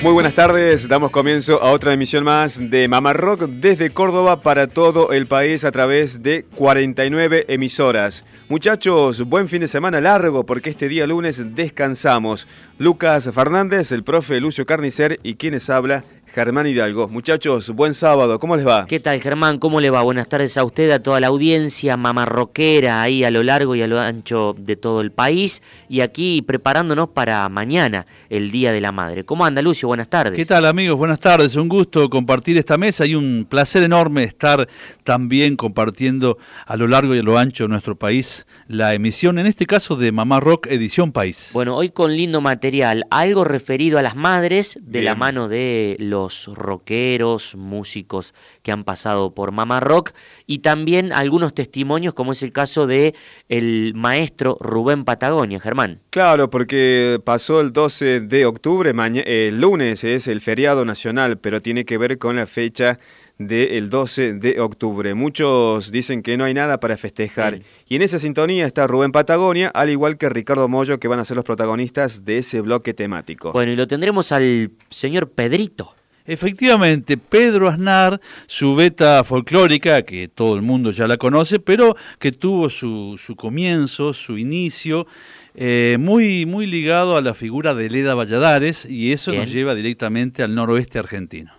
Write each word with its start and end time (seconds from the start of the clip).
Muy 0.00 0.12
buenas 0.12 0.34
tardes, 0.34 0.86
damos 0.86 1.10
comienzo 1.10 1.60
a 1.60 1.72
otra 1.72 1.92
emisión 1.92 2.22
más 2.22 2.60
de 2.70 2.86
Mamá 2.86 3.12
desde 3.48 3.90
Córdoba 3.90 4.42
para 4.42 4.68
todo 4.68 5.10
el 5.10 5.26
país 5.26 5.64
a 5.64 5.72
través 5.72 6.22
de 6.22 6.44
49 6.54 7.46
emisoras. 7.48 8.24
Muchachos, 8.48 9.24
buen 9.24 9.48
fin 9.48 9.60
de 9.60 9.66
semana 9.66 10.00
largo 10.00 10.46
porque 10.46 10.70
este 10.70 10.88
día 10.88 11.04
lunes 11.04 11.42
descansamos. 11.56 12.46
Lucas 12.78 13.28
Fernández, 13.34 13.90
el 13.90 14.04
profe 14.04 14.40
Lucio 14.40 14.66
Carnicer 14.66 15.18
y 15.24 15.34
quienes 15.34 15.68
habla, 15.68 16.04
Germán 16.34 16.66
Hidalgo. 16.66 17.08
Muchachos, 17.08 17.70
buen 17.70 17.94
sábado, 17.94 18.38
¿cómo 18.38 18.56
les 18.56 18.66
va? 18.66 18.86
¿Qué 18.86 19.00
tal, 19.00 19.20
Germán? 19.20 19.58
¿Cómo 19.58 19.80
le 19.80 19.90
va? 19.90 20.02
Buenas 20.02 20.28
tardes 20.28 20.56
a 20.56 20.64
usted, 20.64 20.90
a 20.90 21.02
toda 21.02 21.20
la 21.20 21.28
audiencia 21.28 21.96
mamarroquera 21.96 23.02
ahí 23.02 23.24
a 23.24 23.30
lo 23.30 23.42
largo 23.42 23.74
y 23.74 23.82
a 23.82 23.86
lo 23.86 23.98
ancho 23.98 24.54
de 24.58 24.76
todo 24.76 25.00
el 25.00 25.10
país. 25.10 25.62
Y 25.88 26.00
aquí 26.00 26.42
preparándonos 26.42 27.08
para 27.08 27.48
mañana, 27.48 28.06
el 28.28 28.50
Día 28.50 28.72
de 28.72 28.80
la 28.80 28.92
Madre. 28.92 29.24
¿Cómo 29.24 29.44
anda, 29.44 29.62
Lucio? 29.62 29.88
Buenas 29.88 30.08
tardes. 30.08 30.36
¿Qué 30.36 30.44
tal, 30.44 30.66
amigos? 30.66 30.98
Buenas 30.98 31.20
tardes. 31.20 31.56
Un 31.56 31.68
gusto 31.68 32.08
compartir 32.10 32.58
esta 32.58 32.76
mesa 32.76 33.06
y 33.06 33.14
un 33.14 33.46
placer 33.48 33.82
enorme 33.82 34.24
estar 34.24 34.68
también 35.04 35.56
compartiendo 35.56 36.38
a 36.66 36.76
lo 36.76 36.88
largo 36.88 37.14
y 37.14 37.18
a 37.18 37.22
lo 37.22 37.38
ancho 37.38 37.64
de 37.64 37.68
nuestro 37.68 37.96
país 37.96 38.46
la 38.66 38.92
emisión, 38.94 39.38
en 39.38 39.46
este 39.46 39.66
caso 39.66 39.96
de 39.96 40.12
Mamá 40.12 40.40
Rock 40.40 40.66
Edición 40.66 41.12
País. 41.12 41.50
Bueno, 41.54 41.74
hoy 41.76 41.88
con 41.88 42.14
lindo 42.14 42.40
material, 42.40 43.04
algo 43.10 43.44
referido 43.44 43.98
a 43.98 44.02
las 44.02 44.14
madres 44.14 44.78
de 44.82 45.00
la 45.00 45.14
mano 45.14 45.48
de 45.48 45.96
los 45.98 46.17
rockeros, 46.54 47.54
músicos 47.54 48.34
que 48.62 48.72
han 48.72 48.84
pasado 48.84 49.34
por 49.34 49.52
Mamá 49.52 49.80
Rock 49.80 50.10
y 50.46 50.58
también 50.58 51.12
algunos 51.12 51.54
testimonios 51.54 52.14
como 52.14 52.32
es 52.32 52.42
el 52.42 52.52
caso 52.52 52.86
de 52.86 53.14
el 53.48 53.92
maestro 53.94 54.58
Rubén 54.60 55.04
Patagonia, 55.04 55.60
Germán. 55.60 56.00
Claro, 56.10 56.50
porque 56.50 57.20
pasó 57.24 57.60
el 57.60 57.72
12 57.72 58.20
de 58.20 58.46
octubre, 58.46 58.92
el 59.24 59.60
lunes 59.60 60.04
es 60.04 60.26
el 60.26 60.40
feriado 60.40 60.84
nacional, 60.84 61.38
pero 61.38 61.60
tiene 61.60 61.84
que 61.84 61.98
ver 61.98 62.18
con 62.18 62.36
la 62.36 62.46
fecha 62.46 62.98
del 63.38 63.88
12 63.88 64.34
de 64.34 64.60
octubre. 64.60 65.14
Muchos 65.14 65.90
dicen 65.92 66.22
que 66.22 66.36
no 66.36 66.44
hay 66.44 66.54
nada 66.54 66.80
para 66.80 66.96
festejar. 66.96 67.60
Y 67.88 67.96
en 67.96 68.02
esa 68.02 68.18
sintonía 68.18 68.66
está 68.66 68.86
Rubén 68.86 69.12
Patagonia, 69.12 69.68
al 69.68 69.90
igual 69.90 70.18
que 70.18 70.28
Ricardo 70.28 70.68
Mollo, 70.68 70.98
que 70.98 71.08
van 71.08 71.20
a 71.20 71.24
ser 71.24 71.36
los 71.36 71.44
protagonistas 71.44 72.24
de 72.24 72.38
ese 72.38 72.60
bloque 72.60 72.94
temático. 72.94 73.52
Bueno, 73.52 73.72
y 73.72 73.76
lo 73.76 73.86
tendremos 73.86 74.32
al 74.32 74.72
señor 74.90 75.30
Pedrito. 75.30 75.94
Efectivamente, 76.28 77.16
Pedro 77.16 77.68
Aznar, 77.68 78.20
su 78.46 78.74
beta 78.74 79.24
folclórica, 79.24 80.02
que 80.02 80.28
todo 80.28 80.56
el 80.56 80.60
mundo 80.60 80.90
ya 80.90 81.08
la 81.08 81.16
conoce, 81.16 81.58
pero 81.58 81.96
que 82.18 82.32
tuvo 82.32 82.68
su, 82.68 83.18
su 83.18 83.34
comienzo, 83.34 84.12
su 84.12 84.36
inicio, 84.36 85.06
eh, 85.54 85.96
muy, 85.98 86.44
muy 86.44 86.66
ligado 86.66 87.16
a 87.16 87.22
la 87.22 87.32
figura 87.32 87.74
de 87.74 87.88
Leda 87.88 88.14
Valladares, 88.14 88.84
y 88.84 89.12
eso 89.12 89.32
nos 89.32 89.50
lleva 89.50 89.74
directamente 89.74 90.42
al 90.42 90.54
noroeste 90.54 90.98
argentino. 90.98 91.50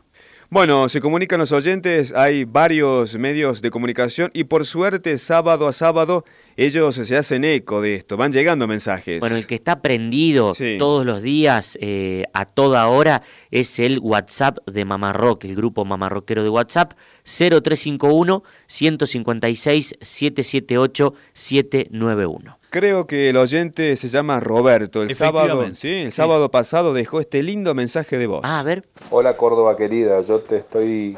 Bueno, 0.51 0.87
se 0.87 0.99
comunican 0.99 1.39
los 1.39 1.51
oyentes, 1.51 2.11
hay 2.11 2.43
varios 2.43 3.15
medios 3.15 3.61
de 3.61 3.69
comunicación 3.69 4.31
y 4.33 4.45
por 4.45 4.65
suerte 4.65 5.15
sábado 5.19 5.67
a 5.67 5.73
sábado 5.73 6.25
ellos 6.65 6.95
se 6.95 7.15
hacen 7.15 7.45
eco 7.45 7.81
de 7.81 7.95
esto, 7.95 8.17
van 8.17 8.33
llegando 8.33 8.67
mensajes. 8.67 9.21
Bueno, 9.21 9.37
el 9.37 9.47
que 9.47 9.55
está 9.55 9.81
prendido 9.81 10.53
todos 10.77 11.05
los 11.05 11.21
días, 11.21 11.77
eh, 11.79 12.25
a 12.33 12.43
toda 12.43 12.85
hora, 12.89 13.21
es 13.49 13.79
el 13.79 13.99
WhatsApp 13.99 14.57
de 14.67 14.83
Mamá 14.83 15.13
Rock, 15.13 15.45
el 15.45 15.55
grupo 15.55 15.85
Mamarroquero 15.85 16.43
de 16.43 16.49
WhatsApp, 16.49 16.93
0351 17.23 18.43
156 18.67 19.95
778 20.01 21.13
791. 21.31 22.59
Creo 22.69 23.07
que 23.07 23.29
el 23.29 23.37
oyente 23.37 23.95
se 23.95 24.09
llama 24.09 24.41
Roberto. 24.41 25.01
El 25.01 25.15
sábado, 25.15 25.73
sí, 25.73 25.93
el 25.93 26.11
sábado 26.11 26.51
pasado 26.51 26.93
dejó 26.93 27.21
este 27.21 27.41
lindo 27.41 27.73
mensaje 27.73 28.17
de 28.17 28.27
voz. 28.27 28.41
Ah, 28.43 28.59
a 28.59 28.63
ver. 28.63 28.83
Hola 29.11 29.37
Córdoba 29.37 29.77
querida, 29.77 30.21
yo 30.21 30.41
te 30.41 30.57
estoy 30.57 31.17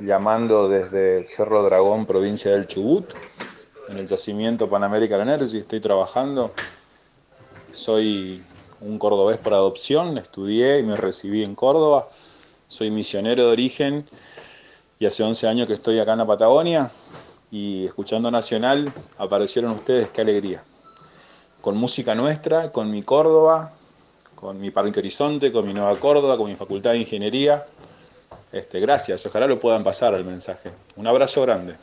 llamando 0.00 0.68
desde 0.68 1.24
Cerro 1.24 1.62
Dragón, 1.62 2.06
provincia 2.06 2.50
del 2.50 2.66
Chubut, 2.66 3.06
en 3.88 3.98
el 3.98 4.06
yacimiento 4.06 4.68
Pan 4.68 4.84
American 4.84 5.28
Energy. 5.28 5.58
Estoy 5.58 5.80
trabajando. 5.80 6.52
Soy 7.72 8.42
un 8.80 8.98
cordobés 8.98 9.38
por 9.38 9.54
adopción, 9.54 10.18
estudié 10.18 10.78
y 10.78 10.82
me 10.82 10.96
recibí 10.96 11.42
en 11.42 11.54
Córdoba. 11.54 12.08
Soy 12.68 12.90
misionero 12.90 13.46
de 13.46 13.52
origen 13.52 14.06
y 14.98 15.06
hace 15.06 15.22
11 15.22 15.48
años 15.48 15.66
que 15.66 15.74
estoy 15.74 15.98
acá 15.98 16.12
en 16.12 16.18
la 16.18 16.26
Patagonia 16.26 16.90
y 17.50 17.86
escuchando 17.86 18.30
Nacional 18.30 18.92
aparecieron 19.18 19.72
ustedes, 19.72 20.08
qué 20.10 20.20
alegría 20.20 20.62
con 21.64 21.78
música 21.78 22.14
nuestra, 22.14 22.70
con 22.70 22.90
mi 22.90 23.02
Córdoba, 23.02 23.72
con 24.34 24.60
mi 24.60 24.70
Parque 24.70 24.98
Horizonte, 24.98 25.50
con 25.50 25.66
mi 25.66 25.72
Nueva 25.72 25.96
Córdoba, 25.98 26.36
con 26.36 26.50
mi 26.50 26.56
Facultad 26.56 26.90
de 26.90 26.98
Ingeniería. 26.98 27.64
Este, 28.52 28.80
gracias, 28.80 29.24
ojalá 29.24 29.46
lo 29.46 29.58
puedan 29.58 29.82
pasar 29.82 30.12
el 30.12 30.26
mensaje. 30.26 30.70
Un 30.96 31.06
abrazo 31.06 31.40
grande. 31.40 31.74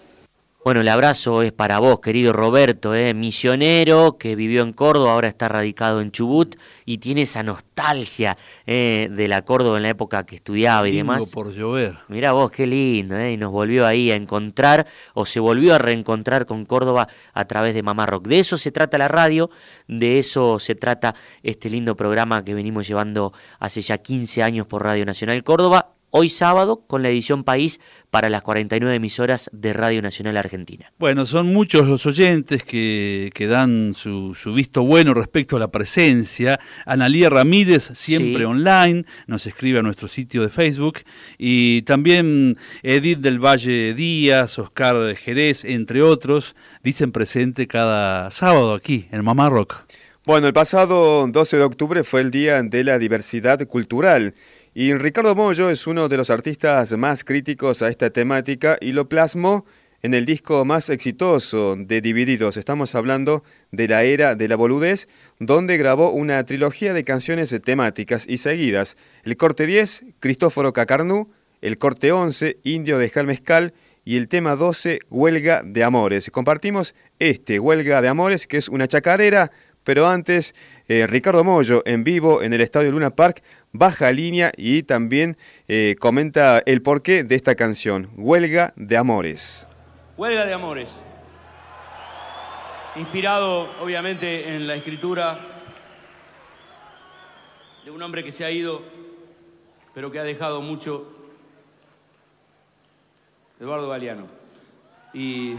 Bueno, 0.63 0.81
el 0.81 0.89
abrazo 0.89 1.41
es 1.41 1.51
para 1.51 1.79
vos, 1.79 2.01
querido 2.01 2.33
Roberto, 2.33 2.93
¿eh? 2.93 3.15
misionero 3.15 4.17
que 4.19 4.35
vivió 4.35 4.61
en 4.61 4.73
Córdoba, 4.73 5.13
ahora 5.13 5.27
está 5.27 5.49
radicado 5.49 6.01
en 6.01 6.11
Chubut 6.11 6.55
y 6.85 6.99
tiene 6.99 7.23
esa 7.23 7.41
nostalgia 7.41 8.37
¿eh? 8.67 9.09
de 9.09 9.27
la 9.27 9.41
Córdoba 9.41 9.77
en 9.77 9.83
la 9.83 9.89
época 9.89 10.23
que 10.23 10.35
estudiaba 10.35 10.87
y 10.87 10.95
demás. 10.95 11.31
por 11.31 11.51
llover. 11.51 11.97
Mirá 12.09 12.33
vos, 12.33 12.51
qué 12.51 12.67
lindo, 12.67 13.17
¿eh? 13.17 13.31
y 13.31 13.37
nos 13.37 13.51
volvió 13.51 13.87
ahí 13.87 14.11
a 14.11 14.15
encontrar, 14.15 14.85
o 15.15 15.25
se 15.25 15.39
volvió 15.39 15.73
a 15.73 15.79
reencontrar 15.79 16.45
con 16.45 16.65
Córdoba 16.65 17.07
a 17.33 17.45
través 17.45 17.73
de 17.73 17.81
Mamá 17.81 18.05
Rock. 18.05 18.27
De 18.27 18.37
eso 18.37 18.55
se 18.59 18.71
trata 18.71 18.99
la 18.99 19.07
radio, 19.07 19.49
de 19.87 20.19
eso 20.19 20.59
se 20.59 20.75
trata 20.75 21.15
este 21.41 21.71
lindo 21.71 21.95
programa 21.95 22.45
que 22.45 22.53
venimos 22.53 22.87
llevando 22.87 23.33
hace 23.57 23.81
ya 23.81 23.97
15 23.97 24.43
años 24.43 24.67
por 24.67 24.83
Radio 24.83 25.05
Nacional 25.05 25.43
Córdoba 25.43 25.95
hoy 26.11 26.29
sábado 26.29 26.83
con 26.87 27.01
la 27.01 27.09
edición 27.09 27.43
País 27.43 27.79
para 28.09 28.29
las 28.29 28.41
49 28.41 28.95
emisoras 28.95 29.49
de 29.53 29.73
Radio 29.73 30.01
Nacional 30.01 30.37
Argentina. 30.37 30.91
Bueno, 30.99 31.25
son 31.25 31.47
muchos 31.47 31.87
los 31.87 32.05
oyentes 32.05 32.63
que, 32.63 33.31
que 33.33 33.47
dan 33.47 33.93
su, 33.93 34.35
visto 34.53 34.83
bueno 34.83 35.13
respecto 35.13 35.55
a 35.55 35.59
la 35.59 35.71
presencia. 35.71 36.59
Analía 36.85 37.29
Ramírez, 37.29 37.91
siempre 37.93 38.45
online, 38.45 39.05
nos 39.27 39.47
escribe 39.47 39.79
a 39.79 39.81
nuestro 39.81 40.07
sitio 40.07 40.41
de 40.41 40.49
Facebook. 40.49 40.99
Y 41.37 41.83
también 41.83 42.57
Edith 42.83 43.19
del 43.19 43.39
Valle 43.39 43.93
Díaz, 43.93 44.59
Oscar 44.59 45.15
Jerez, 45.15 45.63
entre 45.63 46.01
otros, 46.01 46.55
dicen 46.83 47.11
presente 47.11 47.67
cada 47.67 48.29
sábado 48.29 48.73
aquí 48.73 49.07
en 49.11 49.23
Mamá 49.23 49.49
Rock. 49.49 49.77
Bueno, 50.23 50.45
el 50.45 50.53
pasado 50.53 51.25
12 51.27 51.57
de 51.57 51.63
octubre 51.63 52.03
fue 52.03 52.21
el 52.21 52.29
Día 52.29 52.61
de 52.61 52.83
la 52.83 52.99
Diversidad 52.99 53.65
Cultural. 53.65 54.35
Y 54.73 54.93
Ricardo 54.93 55.35
Mollo 55.35 55.69
es 55.69 55.85
uno 55.85 56.07
de 56.07 56.15
los 56.15 56.29
artistas 56.29 56.93
más 56.93 57.25
críticos 57.25 57.81
a 57.81 57.89
esta 57.89 58.09
temática 58.09 58.77
y 58.79 58.93
lo 58.93 59.09
plasmó 59.09 59.65
en 60.01 60.13
el 60.13 60.25
disco 60.25 60.63
más 60.63 60.89
exitoso 60.89 61.75
de 61.77 61.99
Divididos. 61.99 62.55
Estamos 62.55 62.95
hablando 62.95 63.43
de 63.71 63.89
la 63.89 64.03
era 64.03 64.33
de 64.35 64.47
la 64.47 64.55
boludez, 64.55 65.09
donde 65.39 65.75
grabó 65.75 66.11
una 66.11 66.45
trilogía 66.45 66.93
de 66.93 67.03
canciones 67.03 67.53
temáticas 67.65 68.25
y 68.29 68.37
seguidas. 68.37 68.95
El 69.25 69.35
corte 69.35 69.65
10, 69.65 70.05
Cristóforo 70.21 70.71
Cacarnú, 70.71 71.29
el 71.59 71.77
corte 71.77 72.13
11, 72.13 72.59
Indio 72.63 72.97
de 72.97 73.09
Jalmezcal, 73.09 73.73
y 74.03 74.17
el 74.17 74.29
tema 74.29 74.55
12, 74.55 74.99
Huelga 75.09 75.63
de 75.63 75.83
Amores. 75.83 76.31
Compartimos 76.31 76.95
este, 77.19 77.59
Huelga 77.59 78.01
de 78.01 78.07
Amores, 78.07 78.47
que 78.47 78.57
es 78.57 78.67
una 78.67 78.87
chacarera, 78.87 79.51
pero 79.83 80.07
antes, 80.07 80.53
eh, 80.87 81.07
Ricardo 81.07 81.43
Mollo 81.43 81.81
en 81.85 82.03
vivo 82.03 82.41
en 82.41 82.53
el 82.53 82.61
Estadio 82.61 82.91
Luna 82.91 83.11
Park 83.11 83.43
baja 83.71 84.11
línea 84.11 84.51
y 84.57 84.83
también 84.83 85.37
eh, 85.67 85.95
comenta 85.99 86.61
el 86.65 86.81
porqué 86.81 87.23
de 87.23 87.35
esta 87.35 87.55
canción, 87.55 88.09
Huelga 88.15 88.73
de 88.75 88.97
Amores. 88.97 89.67
Huelga 90.17 90.45
de 90.45 90.53
Amores. 90.53 90.89
Inspirado 92.95 93.69
obviamente 93.81 94.55
en 94.55 94.67
la 94.67 94.75
escritura 94.75 95.39
de 97.85 97.91
un 97.91 98.01
hombre 98.01 98.23
que 98.23 98.31
se 98.31 98.43
ha 98.43 98.51
ido 98.51 99.01
pero 99.93 100.11
que 100.11 100.19
ha 100.19 100.23
dejado 100.23 100.61
mucho 100.61 101.07
Eduardo 103.59 103.89
Galeano. 103.89 104.27
Y, 105.13 105.55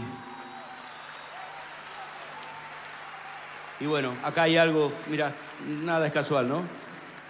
y 3.83 3.85
bueno, 3.85 4.15
acá 4.23 4.43
hay 4.43 4.55
algo, 4.55 4.93
mira, 5.09 5.33
nada 5.81 6.07
es 6.07 6.13
casual, 6.13 6.47
¿no? 6.47 6.63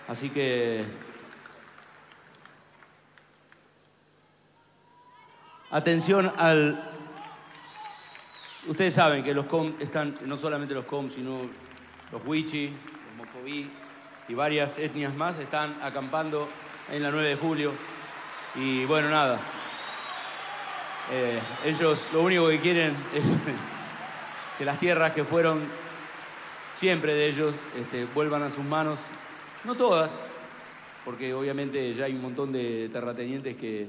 Así 0.08 0.30
que 0.30 0.86
atención 5.72 6.32
al... 6.38 6.92
Ustedes 8.68 8.94
saben 8.94 9.24
que 9.24 9.34
los 9.34 9.48
com 9.48 9.74
están, 9.80 10.20
no 10.26 10.38
solamente 10.38 10.76
los 10.76 10.86
com, 10.86 11.10
sino 11.10 11.40
los 12.12 12.24
huichi, 12.24 12.68
los 12.68 13.18
mocoví 13.18 13.72
y 14.28 14.34
varias 14.36 14.78
etnias 14.78 15.16
más 15.16 15.40
están 15.40 15.76
acampando 15.82 16.48
en 16.92 17.02
la 17.02 17.10
9 17.10 17.30
de 17.30 17.36
julio. 17.36 17.72
Y 18.54 18.86
bueno, 18.86 19.10
nada. 19.10 19.40
Eh, 21.12 21.40
ellos 21.66 22.10
lo 22.14 22.22
único 22.22 22.48
que 22.48 22.60
quieren 22.60 22.96
es 23.12 23.24
que 24.60 24.66
las 24.66 24.80
tierras 24.80 25.14
que 25.14 25.24
fueron 25.24 25.83
siempre 26.84 27.16
de 27.16 27.30
ellos 27.30 27.56
este, 27.80 28.06
vuelvan 28.14 28.44
a 28.44 28.50
sus 28.50 28.66
manos. 28.66 29.00
No 29.64 29.74
todas, 29.76 30.12
porque 31.06 31.34
obviamente 31.34 31.94
ya 31.94 32.04
hay 32.04 32.14
un 32.14 32.22
montón 32.22 32.52
de 32.52 32.90
terratenientes 32.92 33.56
que, 33.56 33.88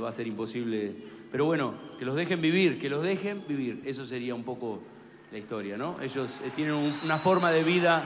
va 0.00 0.08
a 0.08 0.12
ser 0.12 0.26
imposible. 0.26 0.92
Pero 1.30 1.44
bueno, 1.44 1.74
que 2.00 2.04
los 2.04 2.16
dejen 2.16 2.40
vivir, 2.40 2.80
que 2.80 2.90
los 2.90 3.04
dejen 3.04 3.44
vivir. 3.46 3.82
Eso 3.84 4.04
sería 4.06 4.34
un 4.34 4.42
poco 4.42 4.80
la 5.30 5.38
historia, 5.38 5.76
¿no? 5.76 6.00
Ellos 6.00 6.30
eh, 6.44 6.50
tienen 6.56 6.74
una 7.04 7.18
forma 7.18 7.52
de 7.52 7.62
vida 7.62 8.02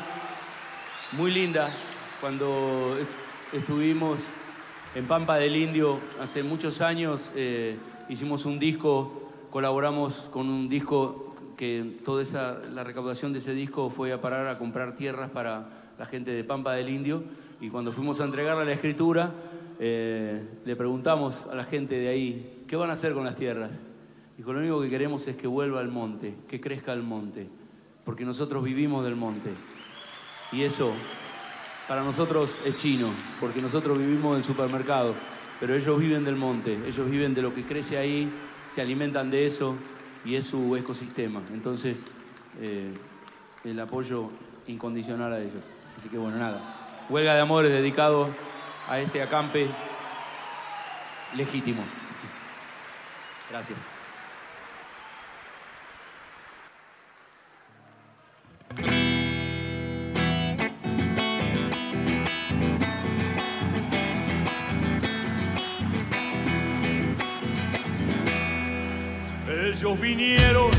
muy 1.12 1.30
linda. 1.30 1.70
Cuando 2.20 2.94
estuvimos 3.54 4.18
en 4.94 5.06
Pampa 5.06 5.38
del 5.38 5.56
Indio 5.56 5.98
hace 6.20 6.42
muchos 6.42 6.82
años, 6.82 7.30
eh, 7.34 7.78
hicimos 8.10 8.44
un 8.44 8.58
disco, 8.58 9.30
colaboramos 9.50 10.28
con 10.30 10.50
un 10.50 10.68
disco 10.68 11.25
que 11.56 11.98
toda 12.04 12.22
esa, 12.22 12.58
la 12.72 12.84
recaudación 12.84 13.32
de 13.32 13.38
ese 13.38 13.54
disco 13.54 13.90
fue 13.90 14.12
a 14.12 14.20
parar 14.20 14.46
a 14.48 14.58
comprar 14.58 14.94
tierras 14.94 15.30
para 15.30 15.68
la 15.98 16.06
gente 16.06 16.30
de 16.30 16.44
Pampa 16.44 16.74
del 16.74 16.88
Indio. 16.90 17.22
Y 17.60 17.70
cuando 17.70 17.92
fuimos 17.92 18.20
a 18.20 18.24
entregarle 18.24 18.64
la 18.64 18.72
escritura, 18.72 19.32
eh, 19.78 20.42
le 20.64 20.76
preguntamos 20.76 21.46
a 21.50 21.54
la 21.54 21.64
gente 21.64 21.98
de 21.98 22.08
ahí, 22.08 22.64
¿qué 22.68 22.76
van 22.76 22.90
a 22.90 22.92
hacer 22.92 23.14
con 23.14 23.24
las 23.24 23.36
tierras? 23.36 23.70
Dijo, 24.36 24.52
lo 24.52 24.60
único 24.60 24.80
que 24.82 24.90
queremos 24.90 25.26
es 25.28 25.36
que 25.36 25.46
vuelva 25.46 25.80
al 25.80 25.88
monte, 25.88 26.34
que 26.46 26.60
crezca 26.60 26.92
el 26.92 27.02
monte, 27.02 27.48
porque 28.04 28.24
nosotros 28.24 28.62
vivimos 28.62 29.02
del 29.04 29.16
monte. 29.16 29.50
Y 30.52 30.62
eso 30.62 30.92
para 31.88 32.02
nosotros 32.02 32.54
es 32.64 32.76
chino, 32.76 33.10
porque 33.40 33.62
nosotros 33.62 33.98
vivimos 33.98 34.34
del 34.34 34.44
supermercado, 34.44 35.14
pero 35.58 35.74
ellos 35.74 35.98
viven 35.98 36.24
del 36.24 36.36
monte, 36.36 36.78
ellos 36.86 37.10
viven 37.10 37.32
de 37.32 37.40
lo 37.40 37.54
que 37.54 37.64
crece 37.64 37.96
ahí, 37.96 38.28
se 38.74 38.82
alimentan 38.82 39.30
de 39.30 39.46
eso 39.46 39.76
y 40.26 40.34
es 40.34 40.46
su 40.46 40.74
ecosistema. 40.76 41.40
Entonces, 41.52 42.04
eh, 42.60 42.92
el 43.64 43.80
apoyo 43.80 44.30
incondicional 44.66 45.32
a 45.32 45.38
ellos. 45.38 45.64
Así 45.96 46.08
que 46.08 46.18
bueno, 46.18 46.36
nada. 46.36 47.06
Huelga 47.08 47.34
de 47.34 47.40
amores 47.40 47.70
dedicado 47.70 48.28
a 48.88 48.98
este 48.98 49.22
acampe 49.22 49.68
legítimo. 51.36 51.82
Gracias. 53.50 53.95
Ellos 69.86 70.00
vinieron, 70.00 70.70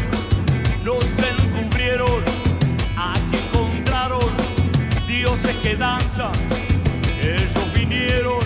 nos 0.84 1.06
encubrieron, 1.06 2.22
aquí 2.98 3.38
encontraron 3.38 4.30
dioses 5.08 5.56
que 5.64 5.78
danzan. 5.78 6.34
Ellos 7.22 7.74
vinieron, 7.74 8.40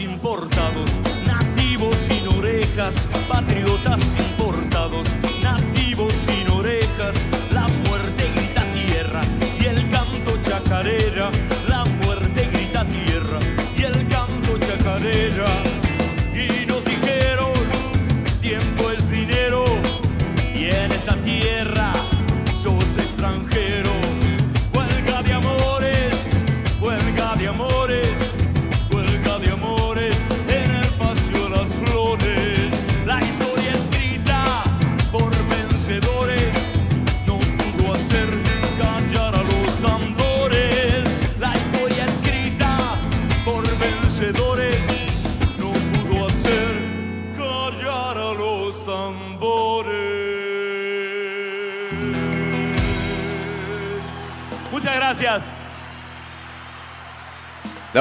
importados, 0.00 0.90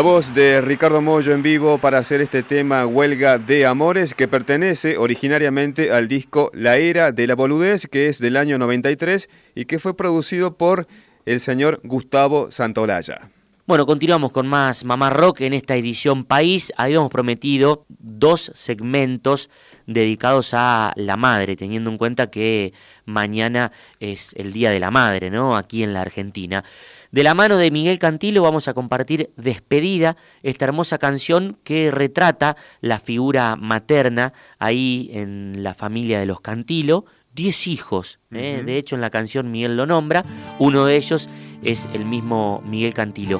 voz 0.07 0.33
de 0.33 0.61
Ricardo 0.61 1.01
Mollo 1.01 1.33
en 1.33 1.43
vivo 1.43 1.79
para 1.79 1.97
hacer 1.97 2.21
este 2.21 2.41
tema 2.41 2.85
Huelga 2.85 3.39
de 3.39 3.65
Amores 3.65 4.13
que 4.13 4.29
pertenece 4.29 4.97
originariamente 4.97 5.91
al 5.91 6.07
disco 6.07 6.49
La 6.53 6.77
Era 6.77 7.11
de 7.11 7.27
la 7.27 7.35
Boludez 7.35 7.87
que 7.87 8.07
es 8.07 8.17
del 8.17 8.37
año 8.37 8.57
93 8.57 9.27
y 9.53 9.65
que 9.65 9.79
fue 9.79 9.97
producido 9.97 10.55
por 10.55 10.87
el 11.25 11.41
señor 11.41 11.81
Gustavo 11.83 12.51
Santolaya. 12.51 13.31
Bueno, 13.65 13.85
continuamos 13.85 14.31
con 14.31 14.47
más 14.47 14.85
Mamá 14.85 15.09
Rock 15.09 15.41
en 15.41 15.51
esta 15.51 15.75
edición 15.75 16.23
País. 16.23 16.71
Habíamos 16.77 17.11
prometido 17.11 17.85
dos 17.89 18.49
segmentos 18.55 19.49
dedicados 19.87 20.53
a 20.53 20.93
la 20.95 21.17
madre, 21.17 21.57
teniendo 21.57 21.89
en 21.89 21.97
cuenta 21.97 22.31
que 22.31 22.71
mañana 23.03 23.73
es 23.99 24.33
el 24.37 24.53
Día 24.53 24.71
de 24.71 24.79
la 24.79 24.89
Madre, 24.89 25.29
¿no? 25.29 25.57
Aquí 25.57 25.83
en 25.83 25.91
la 25.93 25.99
Argentina. 25.99 26.63
De 27.11 27.23
la 27.23 27.33
mano 27.33 27.57
de 27.57 27.71
Miguel 27.71 27.99
Cantilo 27.99 28.41
vamos 28.41 28.67
a 28.67 28.73
compartir 28.73 29.31
Despedida, 29.37 30.17
esta 30.43 30.65
hermosa 30.65 30.97
canción 30.97 31.57
que 31.63 31.91
retrata 31.91 32.57
la 32.81 32.99
figura 32.99 33.55
materna 33.55 34.33
ahí 34.59 35.09
en 35.13 35.63
la 35.63 35.73
familia 35.73 36.19
de 36.19 36.25
los 36.25 36.41
Cantilo. 36.41 37.05
Diez 37.33 37.67
hijos, 37.67 38.19
¿eh? 38.31 38.63
de 38.65 38.77
hecho 38.77 38.95
en 38.95 39.01
la 39.01 39.11
canción 39.11 39.51
Miguel 39.51 39.77
lo 39.77 39.85
nombra, 39.85 40.25
uno 40.57 40.85
de 40.85 40.95
ellos 40.95 41.29
es 41.63 41.87
el 41.93 42.03
mismo 42.03 42.63
Miguel 42.65 42.93
Cantilo. 42.93 43.39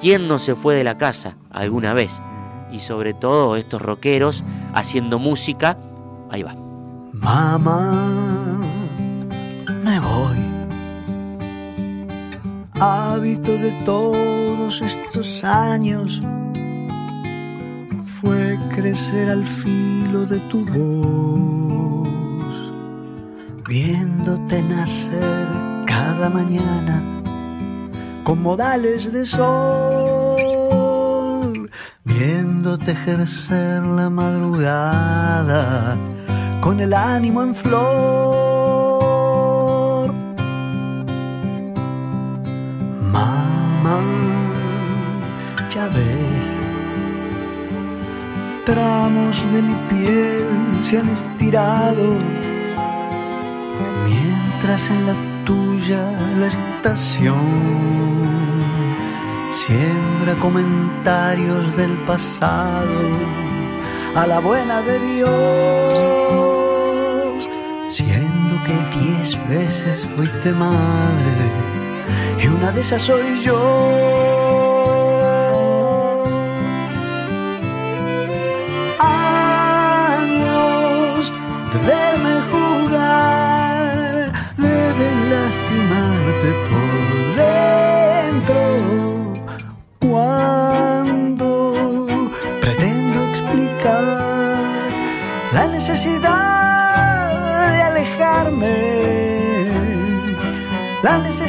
¿Quién 0.00 0.28
no 0.28 0.38
se 0.38 0.54
fue 0.54 0.74
de 0.74 0.84
la 0.84 0.98
casa 0.98 1.36
alguna 1.50 1.94
vez? 1.94 2.20
Y 2.70 2.80
sobre 2.80 3.14
todo 3.14 3.56
estos 3.56 3.80
rockeros 3.80 4.44
haciendo 4.74 5.18
música, 5.18 5.78
ahí 6.30 6.42
va. 6.42 6.54
Mamá, 7.12 8.23
Hábito 12.86 13.50
de 13.50 13.70
todos 13.86 14.82
estos 14.82 15.42
años 15.42 16.20
fue 18.20 18.58
crecer 18.74 19.30
al 19.30 19.42
filo 19.46 20.26
de 20.26 20.38
tu 20.50 20.66
voz, 20.66 22.06
viéndote 23.66 24.60
nacer 24.64 25.46
cada 25.86 26.28
mañana 26.28 27.02
con 28.22 28.42
modales 28.42 29.10
de 29.10 29.24
sol, 29.24 30.36
viéndote 32.04 32.90
ejercer 32.90 33.86
la 33.86 34.10
madrugada 34.10 35.96
con 36.60 36.80
el 36.80 36.92
ánimo 36.92 37.42
en 37.44 37.54
flor. 37.54 38.43
Tramos 48.64 49.52
de 49.52 49.62
mi 49.62 49.74
piel 49.88 50.46
se 50.82 50.98
han 50.98 51.08
estirado 51.08 52.18
mientras 54.04 54.90
en 54.90 55.06
la 55.06 55.14
tuya 55.44 56.02
la 56.38 56.46
estación 56.46 58.24
siembra 59.52 60.34
comentarios 60.36 61.76
del 61.76 61.92
pasado 62.06 63.00
a 64.14 64.26
la 64.26 64.38
buena 64.38 64.80
de 64.82 64.98
Dios, 65.00 65.30
siendo 67.88 68.62
que 68.64 68.74
diez 68.98 69.48
veces 69.48 70.00
fuiste 70.16 70.52
madre 70.52 71.50
y 72.40 72.46
una 72.46 72.70
de 72.70 72.80
esas 72.80 73.02
soy 73.02 73.40
yo. 73.40 74.23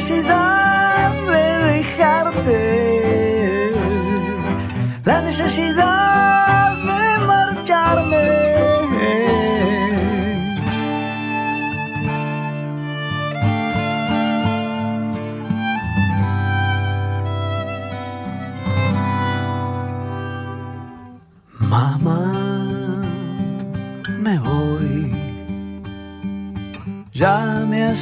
Necesidad 0.08 1.12
de 1.26 1.44
dejarte, 1.72 2.60
la 5.04 5.20
necesidad 5.22 6.76
de 6.76 7.18
marcharme. 7.26 8.45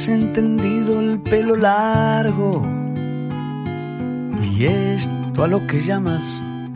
Entendido 0.07 0.99
el 0.99 1.19
pelo 1.19 1.55
largo 1.55 2.65
y 4.41 4.65
esto 4.65 5.43
a 5.43 5.47
lo 5.47 5.65
que 5.67 5.81
llamas 5.81 6.21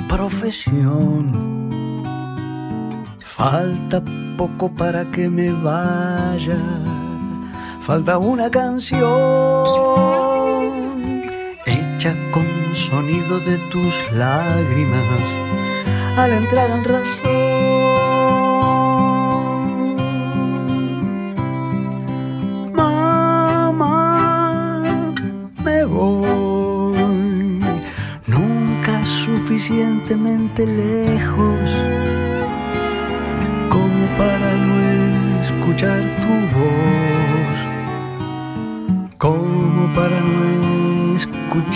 profesión. 0.08 1.70
Falta 3.20 4.02
poco 4.38 4.70
para 4.70 5.06
que 5.06 5.30
me 5.30 5.52
vaya, 5.52 6.58
falta 7.82 8.18
una 8.18 8.50
canción 8.50 9.00
hecha 11.66 12.16
con 12.32 12.46
sonido 12.76 13.40
de 13.40 13.58
tus 13.72 13.94
lágrimas 14.14 15.22
al 16.18 16.32
entrar 16.34 16.70
en 16.70 16.84
razón. 16.84 17.39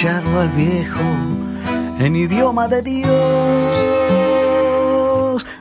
Escucharlo 0.03 0.41
al 0.41 0.50
viejo 0.50 1.00
en 1.98 2.17
idioma 2.17 2.67
de 2.67 2.81
Dios, 2.81 3.05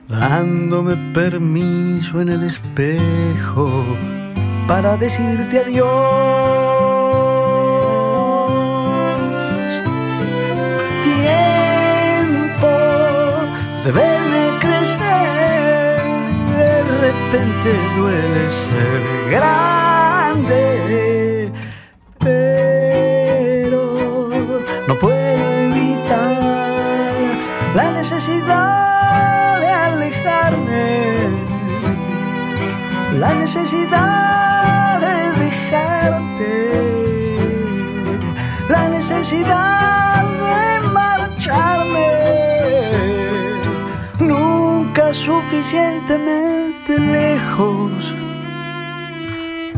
dándome 0.08 0.96
permiso 1.14 2.20
en 2.20 2.28
el 2.28 2.42
espejo 2.42 3.70
para 4.66 4.96
decirte 4.96 5.60
adiós. 5.60 5.86
Tiempo 11.04 12.66
de 13.84 13.92
verme 13.92 14.58
crecer, 14.58 16.02
de 16.58 16.82
repente 17.00 17.70
duele 17.96 18.50
ser 18.50 19.02
grande, 19.30 21.21
la 33.22 33.34
necesidad 33.34 34.98
de 34.98 35.16
dejarte, 35.44 36.54
la 38.68 38.88
necesidad 38.88 40.24
de 40.48 40.88
marcharme, 40.88 42.10
nunca 44.18 45.14
suficientemente 45.14 46.98
lejos. 46.98 48.12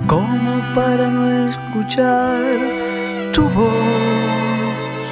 Como 0.07 0.53
para 0.75 1.09
no 1.09 1.25
escuchar 1.51 2.41
tu 3.35 3.43
voz. 3.51 5.07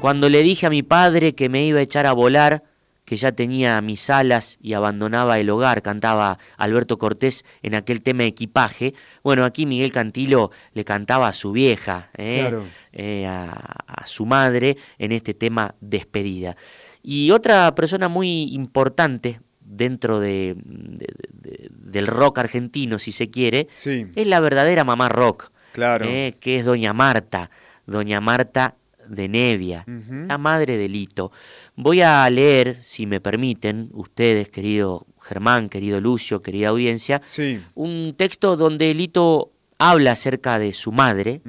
Cuando 0.00 0.30
le 0.30 0.42
dije 0.42 0.64
a 0.66 0.70
mi 0.70 0.82
padre 0.82 1.34
que 1.34 1.50
me 1.50 1.64
iba 1.66 1.80
a 1.80 1.82
echar 1.82 2.06
a 2.06 2.14
volar, 2.14 2.62
que 3.10 3.16
ya 3.16 3.32
tenía 3.32 3.80
mis 3.80 4.08
alas 4.08 4.56
y 4.62 4.74
abandonaba 4.74 5.40
el 5.40 5.50
hogar, 5.50 5.82
cantaba 5.82 6.38
Alberto 6.56 6.96
Cortés 6.96 7.44
en 7.60 7.74
aquel 7.74 8.02
tema 8.02 8.22
equipaje. 8.22 8.94
Bueno, 9.24 9.44
aquí 9.44 9.66
Miguel 9.66 9.90
Cantilo 9.90 10.52
le 10.74 10.84
cantaba 10.84 11.26
a 11.26 11.32
su 11.32 11.50
vieja, 11.50 12.08
¿eh? 12.16 12.36
Claro. 12.38 12.62
Eh, 12.92 13.26
a, 13.26 13.50
a 13.84 14.06
su 14.06 14.26
madre 14.26 14.76
en 14.98 15.10
este 15.10 15.34
tema 15.34 15.74
despedida. 15.80 16.56
Y 17.02 17.32
otra 17.32 17.74
persona 17.74 18.08
muy 18.08 18.54
importante 18.54 19.40
dentro 19.60 20.20
de, 20.20 20.54
de- 20.64 21.06
de- 21.32 21.68
del 21.72 22.06
rock 22.06 22.38
argentino, 22.38 23.00
si 23.00 23.10
se 23.10 23.28
quiere, 23.28 23.66
Sí, 23.76 24.06
es 24.14 24.26
la 24.28 24.38
verdadera 24.38 24.84
mamá 24.84 25.08
rock, 25.08 25.50
claro. 25.72 26.04
eh, 26.08 26.36
que 26.38 26.58
es 26.60 26.64
Doña 26.64 26.92
Marta, 26.92 27.50
Doña 27.86 28.20
Marta 28.20 28.76
de 29.10 29.28
Nevia, 29.28 29.84
la 29.86 30.38
madre 30.38 30.76
de 30.78 30.88
Lito. 30.88 31.32
Voy 31.76 32.00
a 32.02 32.28
leer, 32.30 32.76
si 32.76 33.06
me 33.06 33.20
permiten, 33.20 33.90
ustedes, 33.92 34.48
querido 34.48 35.06
Germán, 35.20 35.68
querido 35.68 36.00
Lucio, 36.00 36.40
querida 36.42 36.68
audiencia, 36.68 37.20
Sí. 37.26 37.60
un 37.74 38.14
texto 38.16 38.56
donde 38.56 38.94
Lito 38.94 39.52
habla 39.78 40.12
acerca 40.12 40.58
de 40.58 40.72
su 40.72 40.92
madre, 40.92 41.40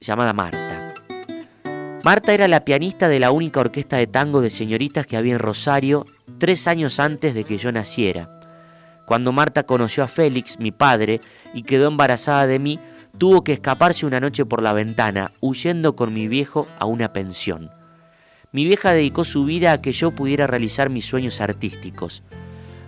llamada 0.00 0.32
Marta. 0.32 0.94
Marta 2.02 2.32
era 2.32 2.48
la 2.48 2.64
pianista 2.64 3.08
de 3.08 3.18
la 3.20 3.30
única 3.30 3.60
orquesta 3.60 3.96
de 3.96 4.06
tango 4.06 4.40
de 4.40 4.48
señoritas 4.50 5.06
que 5.06 5.16
había 5.16 5.32
en 5.34 5.38
Rosario 5.38 6.06
tres 6.38 6.66
años 6.66 6.98
antes 6.98 7.34
de 7.34 7.44
que 7.44 7.58
yo 7.58 7.72
naciera. 7.72 8.30
Cuando 9.06 9.32
Marta 9.32 9.64
conoció 9.64 10.04
a 10.04 10.08
Félix, 10.08 10.58
mi 10.58 10.70
padre, 10.72 11.20
y 11.52 11.62
quedó 11.64 11.88
embarazada 11.88 12.46
de 12.46 12.58
mí, 12.58 12.78
tuvo 13.18 13.44
que 13.44 13.52
escaparse 13.52 14.06
una 14.06 14.20
noche 14.20 14.44
por 14.44 14.62
la 14.62 14.72
ventana, 14.72 15.32
huyendo 15.40 15.96
con 15.96 16.14
mi 16.14 16.28
viejo 16.28 16.66
a 16.78 16.86
una 16.86 17.12
pensión. 17.12 17.70
Mi 18.52 18.64
vieja 18.64 18.92
dedicó 18.92 19.24
su 19.24 19.44
vida 19.44 19.72
a 19.72 19.80
que 19.80 19.92
yo 19.92 20.10
pudiera 20.10 20.46
realizar 20.46 20.90
mis 20.90 21.06
sueños 21.06 21.40
artísticos. 21.40 22.22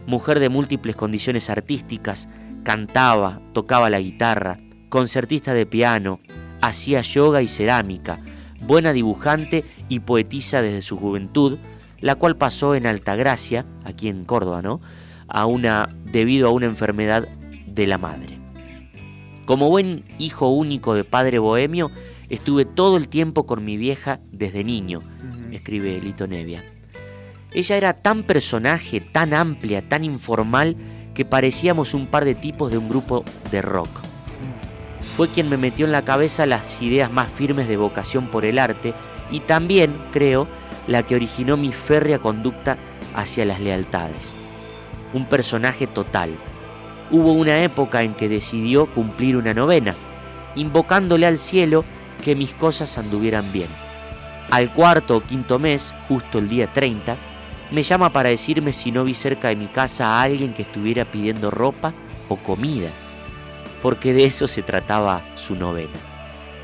Mujer 0.06 0.40
de 0.40 0.48
múltiples 0.48 0.96
condiciones 0.96 1.50
artísticas, 1.50 2.28
cantaba, 2.64 3.40
tocaba 3.52 3.88
la 3.88 4.00
guitarra, 4.00 4.58
concertista 4.88 5.54
de 5.54 5.66
piano, 5.66 6.20
hacía 6.60 7.02
yoga 7.02 7.42
y 7.42 7.48
cerámica, 7.48 8.18
buena 8.60 8.92
dibujante 8.92 9.64
y 9.88 10.00
poetisa 10.00 10.62
desde 10.62 10.82
su 10.82 10.96
juventud, 10.96 11.58
la 12.00 12.16
cual 12.16 12.36
pasó 12.36 12.74
en 12.74 12.86
Altagracia, 12.86 13.64
aquí 13.84 14.08
en 14.08 14.24
Córdoba, 14.24 14.62
¿no? 14.62 14.80
A 15.28 15.46
una, 15.46 15.94
debido 16.04 16.48
a 16.48 16.52
una 16.52 16.66
enfermedad 16.66 17.28
de 17.66 17.86
la 17.86 17.98
madre. 17.98 18.41
Como 19.44 19.68
buen 19.68 20.04
hijo 20.18 20.48
único 20.48 20.94
de 20.94 21.04
padre 21.04 21.38
bohemio, 21.38 21.90
estuve 22.28 22.64
todo 22.64 22.96
el 22.96 23.08
tiempo 23.08 23.44
con 23.44 23.64
mi 23.64 23.76
vieja 23.76 24.20
desde 24.30 24.64
niño, 24.64 25.00
escribe 25.50 26.00
Lito 26.00 26.26
Nevia. 26.26 26.64
Ella 27.52 27.76
era 27.76 27.92
tan 27.94 28.22
personaje, 28.22 29.00
tan 29.00 29.34
amplia, 29.34 29.86
tan 29.86 30.04
informal, 30.04 30.76
que 31.14 31.24
parecíamos 31.24 31.92
un 31.92 32.06
par 32.06 32.24
de 32.24 32.34
tipos 32.34 32.70
de 32.70 32.78
un 32.78 32.88
grupo 32.88 33.24
de 33.50 33.60
rock. 33.60 33.90
Fue 35.16 35.28
quien 35.28 35.50
me 35.50 35.58
metió 35.58 35.84
en 35.84 35.92
la 35.92 36.02
cabeza 36.02 36.46
las 36.46 36.80
ideas 36.80 37.12
más 37.12 37.30
firmes 37.30 37.68
de 37.68 37.76
vocación 37.76 38.30
por 38.30 38.46
el 38.46 38.58
arte 38.58 38.94
y 39.30 39.40
también, 39.40 39.94
creo, 40.12 40.48
la 40.86 41.02
que 41.02 41.14
originó 41.14 41.56
mi 41.56 41.72
férrea 41.72 42.18
conducta 42.18 42.78
hacia 43.14 43.44
las 43.44 43.60
lealtades. 43.60 44.38
Un 45.12 45.26
personaje 45.26 45.86
total. 45.86 46.38
Hubo 47.12 47.32
una 47.32 47.62
época 47.62 48.02
en 48.02 48.14
que 48.14 48.26
decidió 48.26 48.86
cumplir 48.86 49.36
una 49.36 49.52
novena, 49.52 49.94
invocándole 50.54 51.26
al 51.26 51.36
cielo 51.36 51.84
que 52.24 52.34
mis 52.34 52.54
cosas 52.54 52.96
anduvieran 52.96 53.44
bien. 53.52 53.68
Al 54.50 54.72
cuarto 54.72 55.18
o 55.18 55.22
quinto 55.22 55.58
mes, 55.58 55.92
justo 56.08 56.38
el 56.38 56.48
día 56.48 56.72
30, 56.72 57.14
me 57.70 57.82
llama 57.82 58.10
para 58.14 58.30
decirme 58.30 58.72
si 58.72 58.90
no 58.90 59.04
vi 59.04 59.12
cerca 59.12 59.48
de 59.48 59.56
mi 59.56 59.66
casa 59.66 60.06
a 60.06 60.22
alguien 60.22 60.54
que 60.54 60.62
estuviera 60.62 61.04
pidiendo 61.04 61.50
ropa 61.50 61.92
o 62.30 62.36
comida, 62.36 62.88
porque 63.82 64.14
de 64.14 64.24
eso 64.24 64.46
se 64.46 64.62
trataba 64.62 65.20
su 65.34 65.54
novena. 65.54 65.98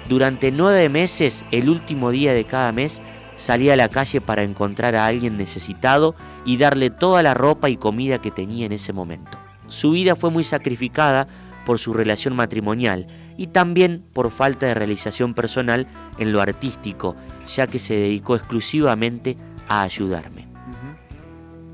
Durante 0.08 0.50
nueve 0.50 0.88
meses, 0.88 1.44
el 1.50 1.68
último 1.68 2.10
día 2.10 2.32
de 2.32 2.44
cada 2.44 2.72
mes, 2.72 3.02
salía 3.36 3.74
a 3.74 3.76
la 3.76 3.90
calle 3.90 4.22
para 4.22 4.44
encontrar 4.44 4.96
a 4.96 5.04
alguien 5.04 5.36
necesitado 5.36 6.14
y 6.46 6.56
darle 6.56 6.88
toda 6.88 7.22
la 7.22 7.34
ropa 7.34 7.68
y 7.68 7.76
comida 7.76 8.18
que 8.22 8.30
tenía 8.30 8.64
en 8.64 8.72
ese 8.72 8.94
momento. 8.94 9.38
Su 9.68 9.92
vida 9.92 10.16
fue 10.16 10.30
muy 10.30 10.44
sacrificada 10.44 11.28
por 11.64 11.78
su 11.78 11.92
relación 11.92 12.34
matrimonial 12.34 13.06
y 13.36 13.48
también 13.48 14.02
por 14.14 14.30
falta 14.30 14.66
de 14.66 14.74
realización 14.74 15.34
personal 15.34 15.86
en 16.18 16.32
lo 16.32 16.40
artístico, 16.40 17.14
ya 17.46 17.66
que 17.66 17.78
se 17.78 17.94
dedicó 17.94 18.34
exclusivamente 18.34 19.36
a 19.68 19.82
ayudarme. 19.82 20.48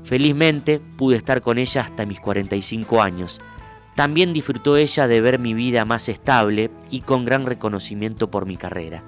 Felizmente 0.03 0.79
pude 0.97 1.17
estar 1.17 1.41
con 1.41 1.57
ella 1.57 1.81
hasta 1.81 2.05
mis 2.05 2.19
45 2.19 3.01
años. 3.01 3.41
También 3.95 4.33
disfrutó 4.33 4.77
ella 4.77 5.07
de 5.07 5.21
ver 5.21 5.39
mi 5.39 5.53
vida 5.53 5.85
más 5.85 6.09
estable 6.09 6.69
y 6.91 7.01
con 7.01 7.25
gran 7.25 7.45
reconocimiento 7.45 8.29
por 8.29 8.45
mi 8.45 8.57
carrera. 8.57 9.03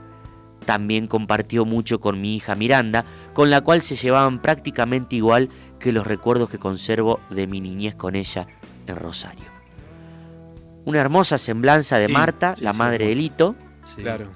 También 0.66 1.08
compartió 1.08 1.66
mucho 1.66 2.00
con 2.00 2.20
mi 2.20 2.36
hija 2.36 2.56
Miranda, 2.56 3.04
con 3.34 3.50
la 3.50 3.62
cual 3.62 3.82
se 3.82 3.96
llevaban 3.96 4.42
prácticamente 4.42 5.18
igual 5.18 5.50
que 5.80 5.92
los 5.92 6.08
recuerdos 6.08 6.50
que 6.50 6.58
conservo 6.58 7.20
de 7.30 7.46
mi 7.46 7.62
niñez 7.62 7.94
con 7.94 8.16
ella 8.16 8.48
en 8.94 9.00
Rosario. 9.00 9.46
Una 10.86 11.02
hermosa 11.02 11.38
semblanza 11.38 11.98
de 11.98 12.08
Sí, 12.08 12.14
Marta, 12.14 12.56
sí, 12.56 12.64
la 12.64 12.72
sí, 12.72 12.78
madre 12.78 13.08
de. 13.08 13.16
Lito. 13.16 13.56
Claro. 13.98 14.28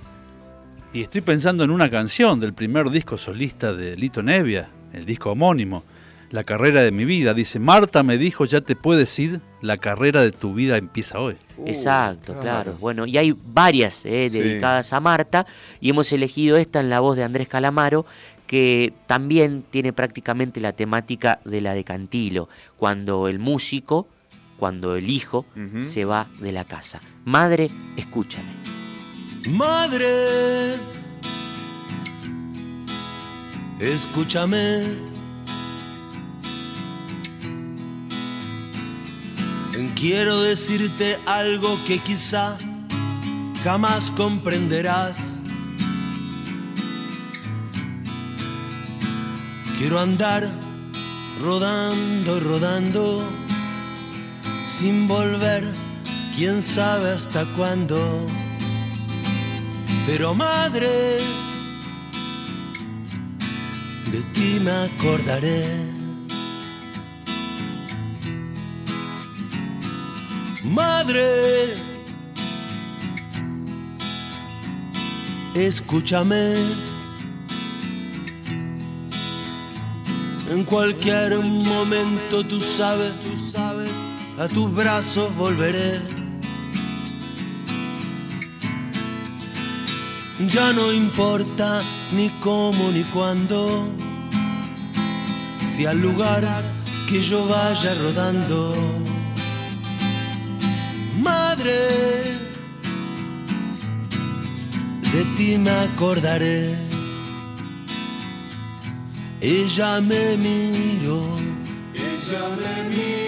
Y 0.93 1.01
estoy 1.03 1.21
pensando 1.21 1.63
en 1.63 1.71
una 1.71 1.89
canción 1.89 2.39
del 2.39 2.53
primer 2.53 2.89
disco 2.89 3.17
solista 3.17 3.73
de 3.73 3.95
Lito 3.95 4.21
Nevia, 4.21 4.69
el 4.93 5.05
disco 5.05 5.31
homónimo, 5.31 5.83
La 6.31 6.43
carrera 6.45 6.81
de 6.81 6.91
mi 6.91 7.03
vida. 7.05 7.33
Dice, 7.33 7.59
Marta 7.59 8.03
me 8.03 8.17
dijo, 8.17 8.45
ya 8.45 8.61
te 8.61 8.75
puedes 8.77 9.17
ir, 9.19 9.41
la 9.61 9.77
carrera 9.77 10.21
de 10.21 10.31
tu 10.31 10.53
vida 10.53 10.77
empieza 10.77 11.19
hoy. 11.19 11.35
Exacto, 11.65 12.31
Uh, 12.31 12.35
claro. 12.41 12.63
claro. 12.63 12.77
Bueno, 12.79 13.05
y 13.05 13.17
hay 13.17 13.35
varias 13.53 14.05
eh, 14.05 14.29
Sí. 14.31 14.39
dedicadas 14.39 14.93
a 14.93 14.99
Marta 15.01 15.45
y 15.81 15.89
hemos 15.89 16.09
elegido 16.13 16.55
esta 16.57 16.79
en 16.79 16.89
la 16.89 17.01
voz 17.01 17.17
de 17.17 17.23
Andrés 17.25 17.47
Calamaro, 17.49 18.05
que 18.47 18.93
también 19.07 19.63
tiene 19.69 19.91
prácticamente 19.93 20.59
la 20.61 20.71
temática 20.73 21.39
de 21.45 21.59
la 21.61 21.73
de 21.73 21.83
Cantilo, 21.83 22.47
cuando 22.77 23.27
el 23.27 23.39
músico, 23.39 24.07
cuando 24.61 24.95
el 24.95 25.09
hijo 25.09 25.43
se 25.81 26.05
va 26.05 26.27
de 26.39 26.51
la 26.51 26.65
casa. 26.65 26.99
Madre, 27.25 27.67
escúchame. 27.97 28.51
Madre, 29.49 30.75
escúchame. 33.79 34.83
Quiero 39.95 40.39
decirte 40.43 41.17
algo 41.25 41.75
que 41.87 41.97
quizá 41.97 42.55
jamás 43.63 44.11
comprenderás. 44.11 45.17
Quiero 49.79 49.99
andar 49.99 50.47
rodando, 51.41 52.39
rodando, 52.41 53.40
sin 54.79 55.07
volver, 55.07 55.63
quién 56.35 56.63
sabe 56.63 57.11
hasta 57.11 57.45
cuándo. 57.57 57.97
Pero 60.07 60.33
madre, 60.33 60.89
de 64.11 64.21
ti 64.33 64.59
me 64.63 64.71
acordaré. 64.71 65.65
Madre, 70.63 71.75
escúchame. 75.53 76.55
En 80.49 80.65
cualquier 80.65 81.39
momento 81.39 82.43
tú 82.45 82.59
sabes, 82.59 83.13
a 84.41 84.47
tus 84.47 84.73
brazos 84.73 85.35
volveré. 85.35 86.01
Ya 90.47 90.73
no 90.73 90.91
importa 90.91 91.81
ni 92.15 92.29
cómo 92.39 92.89
ni 92.91 93.03
cuándo, 93.15 93.87
si 95.63 95.85
al 95.85 96.01
lugar 96.01 96.43
que 97.07 97.21
yo 97.21 97.47
vaya 97.47 97.93
rodando. 98.03 98.75
Madre, 101.21 101.79
de 105.13 105.21
ti 105.37 105.57
me 105.59 105.69
acordaré. 105.69 106.75
Ella 109.39 110.01
me 110.01 110.37
miró, 110.37 111.21
ella 111.93 112.43
me 112.61 112.73
miró 112.89 113.20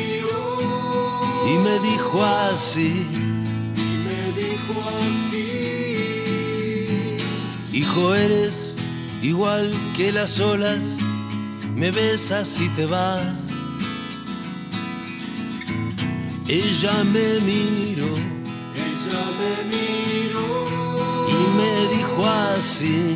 y 1.47 1.57
me 1.57 1.79
dijo 1.79 2.23
así, 2.23 3.05
y 3.75 3.79
me 4.05 4.31
dijo 4.41 4.75
así. 4.99 5.43
Hijo, 7.71 8.15
eres 8.15 8.75
igual 9.21 9.71
que 9.95 10.11
las 10.11 10.39
olas, 10.39 10.79
me 11.75 11.91
besas 11.91 12.61
y 12.61 12.69
te 12.69 12.85
vas. 12.85 13.43
Ella 16.47 17.03
me 17.05 17.39
miró, 17.41 18.13
ella 18.75 19.23
me 19.39 19.63
miró 19.73 20.65
y 21.29 21.31
me 21.57 21.73
dijo 21.95 22.25
así, 22.27 23.15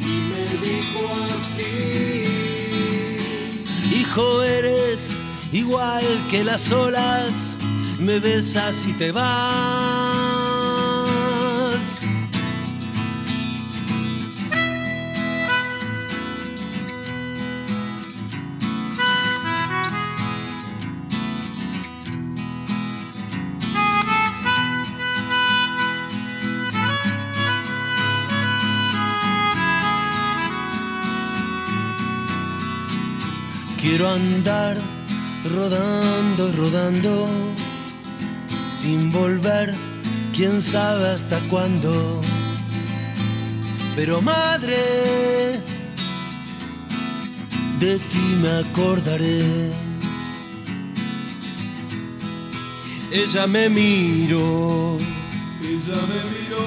y 0.00 0.04
me 0.30 0.44
dijo 0.66 1.02
así. 1.32 1.72
Hijo, 3.98 4.42
eres 4.42 5.00
igual 5.52 6.04
que 6.30 6.44
las 6.44 6.72
olas, 6.72 7.45
me 7.98 8.18
besas 8.20 8.86
y 8.86 8.92
te 8.94 9.12
vas. 9.12 9.96
Quiero 33.80 34.10
andar 34.10 34.76
rodando, 35.44 36.52
rodando, 36.52 37.28
sin 38.86 39.10
volver, 39.10 39.74
quién 40.36 40.62
sabe 40.62 41.08
hasta 41.10 41.40
cuándo. 41.50 42.20
Pero 43.96 44.22
madre, 44.22 44.80
de 47.80 47.98
ti 48.10 48.26
me 48.42 48.52
acordaré. 48.64 49.72
Ella 53.10 53.46
me 53.48 53.68
miró, 53.68 54.98
ella 55.72 56.00
me 56.10 56.20
miró 56.34 56.66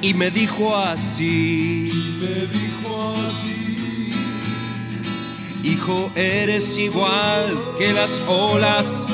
y 0.00 0.14
me 0.14 0.30
dijo 0.30 0.76
así, 0.76 1.90
me 2.22 2.34
dijo 2.58 2.92
así. 3.26 4.12
Hijo, 5.64 6.12
eres 6.14 6.78
igual 6.78 7.46
que 7.78 7.92
las 7.92 8.22
olas, 8.28 9.06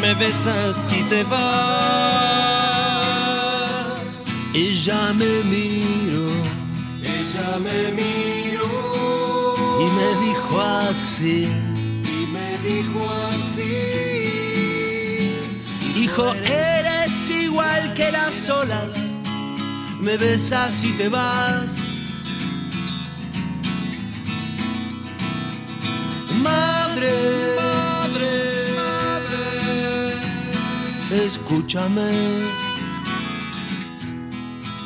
me 0.00 0.14
besas 0.14 0.92
y 0.92 1.02
te 1.04 1.24
vas. 1.24 1.44
Ella 4.54 5.12
me 5.14 5.42
miró, 5.44 6.30
ella 7.02 7.58
me 7.58 7.92
miró 7.92 8.74
y 9.80 9.84
me 9.98 10.08
dijo 10.26 10.60
así, 10.60 11.48
y 12.04 12.26
me 12.26 12.58
dijo 12.58 13.00
así. 13.28 13.84
Hijo, 15.96 16.34
eres 16.44 17.30
igual 17.30 17.92
que 17.94 18.12
las 18.12 18.48
olas, 18.50 18.96
me 20.00 20.16
besas 20.16 20.84
y 20.84 20.92
te 20.92 21.08
vas. 21.08 21.78
Madre, 26.42 27.10
madre, 27.56 27.73
escúchame. 31.14 32.10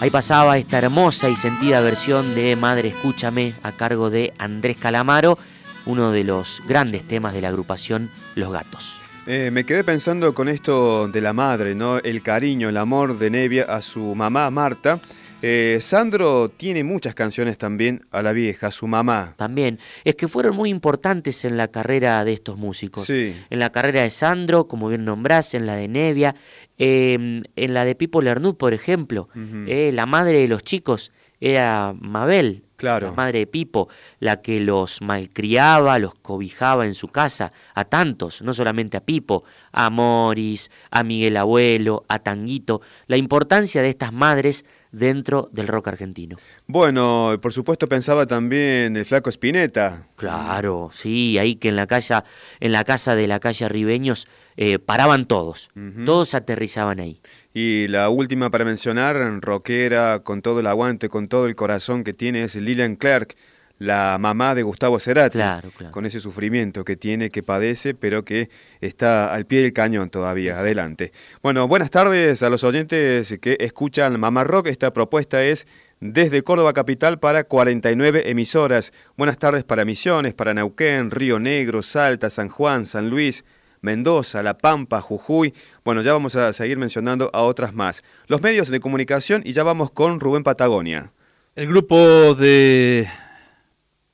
Ahí 0.01 0.11
pasaba 0.11 0.59
esta 0.59 0.79
hermosa 0.79 1.29
y 1.29 1.35
sentida 1.35 1.81
versión 1.81 2.35
de 2.35 2.55
Madre 2.55 2.89
Escúchame 2.89 3.55
a 3.63 3.73
cargo 3.73 4.11
de 4.11 4.33
Andrés 4.39 4.77
Calamaro, 4.77 5.39
uno 5.87 6.13
de 6.13 6.23
los 6.23 6.63
grandes 6.69 7.03
temas 7.03 7.35
de 7.35 7.41
la 7.41 7.49
agrupación 7.49 8.11
Los 8.37 8.53
Gatos. 8.53 8.95
Eh, 9.27 9.51
me 9.53 9.65
quedé 9.65 9.85
pensando 9.85 10.33
con 10.35 10.49
esto 10.49 11.09
de 11.09 11.21
la 11.21 11.33
madre, 11.33 11.75
¿no? 11.75 11.99
El 11.99 12.23
cariño, 12.23 12.69
el 12.69 12.77
amor 12.77 13.19
de 13.19 13.29
Nevia 13.29 13.65
a 13.65 13.83
su 13.83 14.15
mamá 14.15 14.49
Marta. 14.51 15.01
Eh, 15.41 15.79
Sandro 15.81 16.49
tiene 16.49 16.83
muchas 16.83 17.15
canciones 17.15 17.59
también 17.59 18.05
a 18.11 18.23
la 18.23 18.33
vieja, 18.33 18.69
a 18.69 18.71
su 18.71 18.87
mamá. 18.87 19.35
También. 19.37 19.79
Es 20.05 20.17
que 20.17 20.27
fueron 20.27 20.57
muy 20.57 20.71
importantes 20.71 21.45
en 21.45 21.57
la 21.57 21.69
carrera 21.69 22.25
de 22.25 22.33
estos 22.33 22.57
músicos. 22.57 23.05
Sí. 23.05 23.37
En 23.51 23.59
la 23.59 23.71
carrera 23.71 24.03
de 24.03 24.11
Sandro, 24.11 24.67
como 24.67 24.89
bien 24.89 25.05
nombrás, 25.05 25.55
en 25.55 25.67
la 25.67 25.77
de 25.77 25.89
Nevia, 25.89 26.35
Em, 26.81 27.43
en 27.57 27.75
la 27.75 27.85
de 27.85 27.97
Pipo 27.97 28.23
Lernud, 28.23 28.55
por 28.55 28.73
ejemplo, 28.73 29.29
eh, 29.67 29.91
la 29.93 30.07
madre 30.07 30.39
de 30.39 30.47
los 30.47 30.63
chicos 30.63 31.11
era 31.41 31.93
Mabel, 31.99 32.63
claro. 32.79 33.09
la 33.09 33.13
madre 33.13 33.41
de 33.41 33.47
Pipo, 33.47 33.91
la 34.21 34.41
que 34.41 34.61
los 34.61 35.03
malcriaba, 35.03 35.99
los 35.99 36.15
cobijaba 36.15 36.87
en 36.87 36.95
su 36.95 37.09
casa, 37.09 37.53
a 37.75 37.85
tantos, 37.85 38.41
no 38.41 38.55
solamente 38.55 38.97
a 38.97 39.01
Pipo, 39.01 39.45
a 39.73 39.91
Moris, 39.91 40.71
a 40.91 41.05
Miguel 41.05 41.37
Abuelo, 41.37 42.07
a 42.09 42.21
Tanguito, 42.21 42.81
la 43.07 43.19
importancia 43.19 43.83
de 43.83 43.91
estas 43.91 44.13
madres 44.13 44.65
dentro 44.93 45.49
del 45.53 45.69
rock 45.69 45.89
argentino. 45.89 46.39
Bueno, 46.67 47.37
por 47.43 47.53
supuesto 47.53 47.87
pensaba 47.89 48.27
también 48.27 48.97
el 48.97 49.05
flaco 49.05 49.31
Spinetta. 49.31 50.07
Claro, 50.17 50.91
sí, 50.93 51.39
ahí 51.39 51.57
que 51.57 51.69
en 51.69 51.77
la 51.77 51.87
casa, 51.87 52.25
en 52.61 52.73
la 52.73 52.85
casa 52.85 53.15
de 53.15 53.27
la 53.27 53.41
calle 53.41 53.69
Ribeños 53.69 54.29
eh, 54.57 54.79
paraban 54.79 55.27
todos, 55.27 55.71
todos 56.05 56.35
aterrizaban 56.35 57.01
ahí. 57.01 57.21
Y 57.61 57.89
la 57.89 58.09
última 58.09 58.51
para 58.51 58.65
mencionar, 58.65 59.17
rockera, 59.41 60.21
con 60.21 60.43
todo 60.43 60.61
el 60.61 60.69
aguante, 60.69 61.09
con 61.09 61.27
todo 61.27 61.49
el 61.49 61.57
corazón 61.57 62.05
que 62.05 62.13
tiene, 62.13 62.45
es 62.45 62.55
Lilian 62.55 62.95
Clark, 62.95 63.35
la 63.81 64.17
mamá 64.21 64.55
de 64.55 64.63
Gustavo 64.63 65.01
Cerati, 65.01 65.39
claro, 65.39 65.73
claro. 65.77 65.93
con 65.93 66.07
ese 66.07 66.21
sufrimiento 66.21 66.85
que 66.85 66.95
tiene, 66.95 67.31
que 67.31 67.43
padece, 67.43 67.95
pero 67.95 68.25
que 68.25 68.49
está 68.81 69.35
al 69.35 69.45
pie 69.47 69.63
del 69.63 69.73
cañón 69.73 70.09
todavía. 70.09 70.57
Adelante. 70.57 71.11
Bueno, 71.43 71.67
buenas 71.67 71.91
tardes 71.91 72.45
a 72.45 72.49
los 72.49 72.63
oyentes 72.63 73.37
que 73.43 73.57
escuchan 73.59 74.21
Mamá 74.21 74.45
Rock. 74.45 74.69
Esta 74.69 74.93
propuesta 74.93 75.43
es 75.43 75.67
desde 75.99 76.45
Córdoba 76.45 76.75
Capital 76.75 77.19
para 77.19 77.43
49 77.43 78.31
emisoras. 78.31 78.93
Buenas 79.17 79.37
tardes 79.37 79.65
para 79.65 79.85
Misiones, 79.85 80.33
para 80.33 80.55
Neuquén, 80.55 81.11
Río 81.11 81.41
Negro, 81.41 81.83
Salta, 81.83 82.31
San 82.31 82.51
Juan, 82.51 82.87
San 82.87 83.11
Luis, 83.11 83.45
Mendoza, 83.81 84.43
La 84.43 84.59
Pampa, 84.59 85.01
Jujuy. 85.01 85.55
Bueno, 85.85 86.03
ya 86.03 86.13
vamos 86.13 86.37
a 86.37 86.53
seguir 86.53 86.79
mencionando 86.79 87.31
a 87.33 87.43
otras 87.43 87.75
más. 87.75 88.03
Los 88.27 88.43
medios 88.43 88.69
de 88.69 88.81
comunicación 88.81 89.43
y 89.45 89.53
ya 89.53 89.63
vamos 89.63 89.91
con 89.91 90.21
Rubén 90.21 90.43
Patagonia. 90.43 91.13
El 91.55 91.69
grupo 91.69 92.35
de 92.35 93.09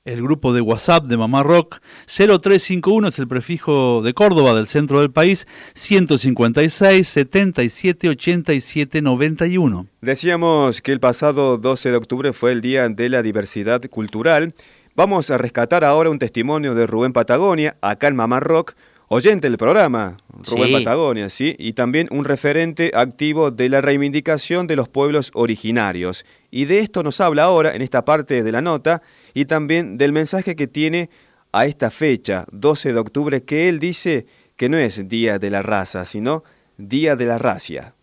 el 0.05 0.20
grupo 0.22 0.53
de 0.53 0.61
WhatsApp 0.61 1.05
de 1.07 1.16
Mamá 1.16 1.42
Rock 1.42 1.81
0351 2.07 3.09
es 3.09 3.18
el 3.18 3.27
prefijo 3.27 4.03
de 4.03 4.12
Córdoba 4.12 4.55
del 4.55 4.66
centro 4.66 5.00
del 5.00 5.11
país 5.11 5.46
156 5.72 7.09
77 7.09 8.11
87 8.11 9.00
91. 9.00 9.87
Decíamos 10.03 10.83
que 10.83 10.92
el 10.92 11.00
pasado 11.00 11.57
12 11.57 11.90
de 11.90 11.96
octubre 11.96 12.33
fue 12.35 12.53
el 12.53 12.61
Día 12.61 12.87
de 12.90 13.09
la 13.09 13.22
Diversidad 13.22 13.81
Cultural. 13.88 14.53
Vamos 14.94 15.31
a 15.31 15.38
rescatar 15.38 15.85
ahora 15.85 16.11
un 16.11 16.18
testimonio 16.18 16.74
de 16.74 16.87
Rubén 16.87 17.14
Patagonia 17.14 17.79
acá 17.81 18.09
en 18.09 18.16
Mamá 18.16 18.40
Rock 18.40 18.74
oyente 19.08 19.48
del 19.48 19.58
programa, 19.58 20.16
Rubén 20.50 20.72
Patagonia, 20.72 21.30
¿sí? 21.30 21.54
Y 21.58 21.74
también 21.74 22.08
un 22.10 22.24
referente 22.24 22.90
activo 22.94 23.50
de 23.50 23.68
la 23.68 23.80
reivindicación 23.80 24.66
de 24.66 24.76
los 24.76 24.88
pueblos 24.88 25.30
originarios. 25.34 26.24
Y 26.50 26.64
de 26.64 26.80
esto 26.80 27.02
nos 27.02 27.20
habla 27.20 27.44
ahora, 27.44 27.74
en 27.74 27.82
esta 27.82 28.04
parte 28.04 28.42
de 28.42 28.52
la 28.52 28.60
nota, 28.60 29.02
y 29.34 29.44
también 29.44 29.96
del 29.96 30.12
mensaje 30.12 30.56
que 30.56 30.66
tiene 30.66 31.10
a 31.52 31.66
esta 31.66 31.90
fecha, 31.90 32.46
12 32.52 32.92
de 32.92 32.98
octubre, 32.98 33.42
que 33.44 33.68
él 33.68 33.78
dice 33.78 34.26
que 34.56 34.68
no 34.68 34.76
es 34.76 35.08
Día 35.08 35.38
de 35.38 35.50
la 35.50 35.62
Raza, 35.62 36.04
sino 36.04 36.44
Día 36.76 37.16
de 37.16 37.26
la 37.26 37.38
Racia. 37.38 37.94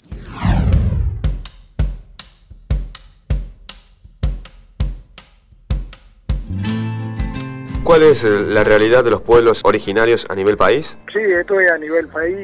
¿Cuál 7.91 8.03
es 8.03 8.23
la 8.23 8.63
realidad 8.63 9.03
de 9.03 9.11
los 9.11 9.21
pueblos 9.21 9.63
originarios 9.65 10.25
a 10.29 10.33
nivel 10.33 10.55
país? 10.55 10.97
Sí, 11.11 11.19
esto 11.19 11.59
es 11.59 11.69
a 11.69 11.77
nivel 11.77 12.07
país 12.07 12.37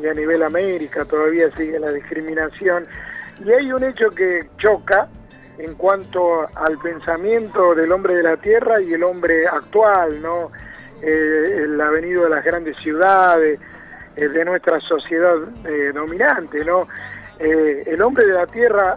y 0.00 0.06
a 0.06 0.14
nivel 0.14 0.42
América, 0.42 1.04
todavía 1.04 1.54
sigue 1.54 1.78
la 1.78 1.92
discriminación. 1.92 2.86
Y 3.44 3.52
hay 3.52 3.70
un 3.70 3.84
hecho 3.84 4.08
que 4.08 4.48
choca 4.56 5.06
en 5.58 5.74
cuanto 5.74 6.48
al 6.56 6.78
pensamiento 6.78 7.74
del 7.74 7.92
hombre 7.92 8.14
de 8.14 8.22
la 8.22 8.38
tierra 8.38 8.80
y 8.80 8.94
el 8.94 9.02
hombre 9.04 9.46
actual, 9.46 10.22
¿no? 10.22 10.48
Eh, 11.02 11.64
el 11.64 11.78
avenido 11.78 12.24
de 12.24 12.30
las 12.30 12.42
grandes 12.42 12.74
ciudades, 12.78 13.60
eh, 14.16 14.28
de 14.28 14.44
nuestra 14.46 14.80
sociedad 14.80 15.36
eh, 15.66 15.92
dominante, 15.92 16.64
¿no? 16.64 16.88
el 17.38 18.00
hombre 18.02 18.26
de 18.26 18.34
la 18.34 18.46
tierra 18.46 18.94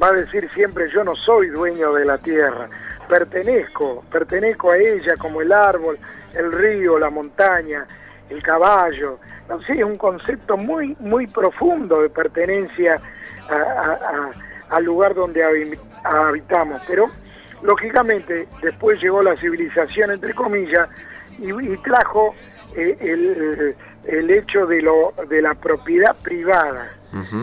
va 0.00 0.08
a 0.08 0.12
decir 0.12 0.48
siempre 0.54 0.88
yo 0.92 1.02
no 1.02 1.16
soy 1.16 1.48
dueño 1.48 1.92
de 1.92 2.04
la 2.04 2.16
tierra, 2.18 2.68
pertenezco, 3.08 4.04
pertenezco 4.10 4.70
a 4.70 4.76
ella 4.76 5.16
como 5.16 5.40
el 5.40 5.52
árbol, 5.52 5.98
el 6.34 6.52
río, 6.52 6.98
la 6.98 7.10
montaña, 7.10 7.86
el 8.28 8.42
caballo. 8.42 9.18
No 9.48 9.60
sé, 9.62 9.74
es 9.74 9.84
un 9.84 9.96
concepto 9.96 10.56
muy, 10.56 10.96
muy 11.00 11.26
profundo 11.26 12.02
de 12.02 12.10
pertenencia 12.10 13.00
al 14.70 14.84
lugar 14.84 15.14
donde 15.14 15.42
habitamos. 16.02 16.82
Pero, 16.86 17.10
lógicamente, 17.62 18.48
después 18.62 19.00
llegó 19.00 19.22
la 19.22 19.36
civilización, 19.36 20.12
entre 20.12 20.34
comillas, 20.34 20.88
y, 21.38 21.76
trajo 21.78 22.34
eh, 22.76 22.96
el, 23.00 23.76
el, 24.04 24.30
hecho 24.30 24.66
de, 24.66 24.82
lo, 24.82 25.12
de 25.28 25.42
la 25.42 25.54
propiedad 25.54 26.16
privada, 26.22 26.92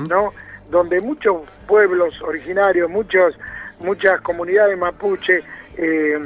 ¿no? 0.08 0.34
Donde 0.69 1.02
muchos 1.02 1.41
pueblos 1.67 2.19
originarios, 2.21 2.89
muchos 2.89 3.36
muchas 3.82 4.22
comunidades 4.22 4.78
mapuche 4.78 5.44
eh, 5.78 6.20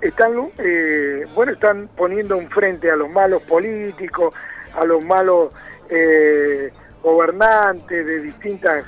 están, 0.00 0.32
eh, 0.58 1.26
bueno, 1.34 1.52
están 1.52 1.88
poniendo 1.96 2.36
un 2.36 2.48
frente 2.50 2.90
a 2.90 2.96
los 2.96 3.10
malos 3.10 3.42
políticos, 3.42 4.34
a 4.74 4.84
los 4.84 5.02
malos 5.04 5.52
eh, 5.90 6.70
gobernantes 7.02 8.06
de 8.06 8.20
distintas 8.20 8.84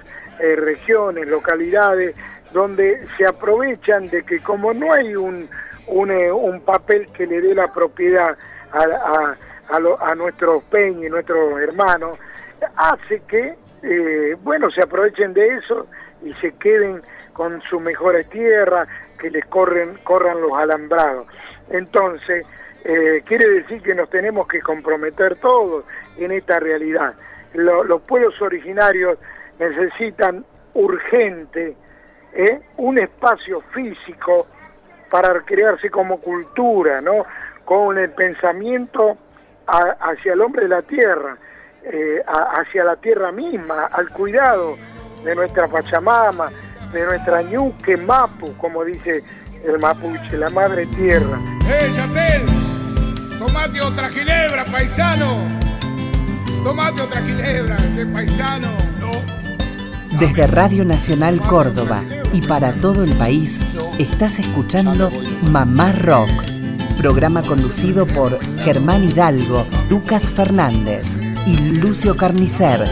regiones, 0.57 1.29
localidades, 1.29 2.16
donde 2.55 3.07
se 3.18 3.26
aprovechan 3.26 4.09
de 4.09 4.22
que 4.22 4.40
como 4.40 4.72
no 4.72 4.90
hay 4.90 5.14
un, 5.14 5.50
un, 5.87 6.61
papel 6.62 7.09
que 7.12 7.26
le 7.26 7.42
dé 7.42 7.55
la 7.55 7.70
propiedad 7.70 8.38
a, 8.72 8.79
a, 8.79 9.37
a, 9.68 10.11
a 10.11 10.14
nuestros 10.14 10.64
peñas 10.64 11.11
nuestros 11.11 11.61
hermanos, 11.61 12.16
hace 12.74 13.20
que, 13.29 13.55
bueno, 14.42 14.70
se 14.70 14.81
aprovechen 14.81 15.35
de 15.35 15.57
eso 15.57 15.87
y 16.22 16.33
se 16.40 16.53
queden 16.53 17.03
con 17.32 17.60
sus 17.62 17.80
mejores 17.80 18.28
tierras, 18.30 18.88
que 19.18 19.30
les 19.30 19.44
corren, 19.46 19.98
corran 20.04 20.40
los 20.40 20.52
alambrados. 20.52 21.26
Entonces, 21.70 22.46
eh, 22.84 23.22
quiere 23.26 23.48
decir 23.48 23.82
que 23.82 23.94
nos 23.94 24.08
tenemos 24.10 24.48
que 24.48 24.60
comprometer 24.60 25.36
todos 25.36 25.84
en 26.16 26.32
esta 26.32 26.58
realidad. 26.58 27.14
los 27.52 28.00
pueblos 28.02 28.40
originarios 28.40 29.18
necesitan 29.58 30.44
urgente 30.74 31.76
¿eh? 32.32 32.60
un 32.76 32.98
espacio 32.98 33.60
físico 33.72 34.46
para 35.10 35.40
crearse 35.40 35.90
como 35.90 36.20
cultura, 36.20 37.00
¿no? 37.00 37.26
con 37.64 37.98
el 37.98 38.10
pensamiento 38.10 39.18
hacia 39.66 40.32
el 40.32 40.40
hombre 40.40 40.62
de 40.62 40.68
la 40.68 40.82
tierra, 40.82 41.36
eh, 41.84 42.22
hacia 42.26 42.84
la 42.84 42.96
tierra 42.96 43.30
misma, 43.30 43.86
al 43.92 44.08
cuidado 44.10 44.76
de 45.24 45.34
nuestra 45.34 45.68
Pachamama, 45.68 46.46
de 46.92 47.05
nuestra 47.05 47.42
ñuque 47.42 47.96
mapu, 47.96 48.53
como 48.57 48.85
dice 48.85 49.22
el 49.64 49.79
mapuche, 49.79 50.37
la 50.37 50.50
madre 50.50 50.87
tierra. 50.87 51.38
¡Eh, 51.68 51.92
Chatel! 51.94 52.42
Tomate 53.38 53.81
otra 53.81 54.09
ginebra, 54.09 54.64
paisano. 54.64 55.46
Tomate 56.64 57.03
otra 57.03 57.22
ginebra, 57.22 57.76
este 57.76 58.07
paisano. 58.07 58.68
No, 59.00 60.18
Desde 60.18 60.46
Radio 60.46 60.85
Nacional 60.85 61.40
Córdoba 61.40 62.03
y 62.33 62.42
para 62.42 62.72
todo 62.74 63.05
el 63.05 63.12
país, 63.14 63.59
estás 63.98 64.38
escuchando 64.38 65.11
Mamá 65.42 65.92
Rock, 65.92 66.29
programa 66.98 67.42
conducido 67.42 68.07
por 68.07 68.38
Germán 68.59 69.05
Hidalgo, 69.05 69.66
Lucas 69.88 70.29
Fernández 70.29 71.18
y 71.46 71.57
Lucio 71.79 72.16
Carnicer. 72.16 72.85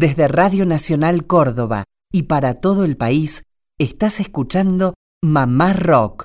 Desde 0.00 0.28
Radio 0.28 0.64
Nacional 0.64 1.26
Córdoba 1.26 1.84
y 2.10 2.22
para 2.22 2.54
todo 2.54 2.86
el 2.86 2.96
país, 2.96 3.42
estás 3.78 4.18
escuchando 4.18 4.94
Mamá 5.22 5.74
Rock, 5.74 6.24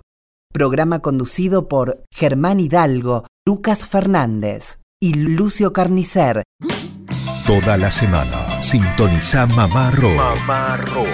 programa 0.53 0.99
conducido 0.99 1.67
por 1.67 2.01
Germán 2.09 2.61
Hidalgo, 2.61 3.25
Lucas 3.45 3.85
Fernández 3.85 4.79
y 5.01 5.15
Lucio 5.15 5.73
Carnicer. 5.73 6.43
Toda 7.45 7.75
la 7.75 7.91
semana 7.91 8.61
sintoniza 8.61 9.45
Mamá 9.45 9.91
Rock. 9.91 10.15
Mamá 10.15 10.77
Rock. 10.77 11.09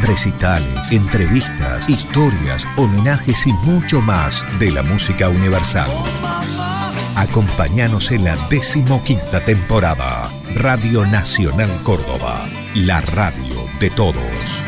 Recitales, 0.00 0.90
entrevistas, 0.90 1.90
historias, 1.90 2.66
homenajes 2.78 3.46
y 3.46 3.52
mucho 3.66 4.00
más 4.00 4.46
de 4.58 4.70
la 4.70 4.82
música 4.82 5.28
universal. 5.28 5.90
Acompáñanos 7.18 8.12
en 8.12 8.22
la 8.22 8.36
decimoquinta 8.48 9.40
temporada. 9.44 10.30
Radio 10.54 11.04
Nacional 11.06 11.68
Córdoba, 11.82 12.46
la 12.76 13.00
radio 13.00 13.56
de 13.80 13.90
todos. 13.90 14.64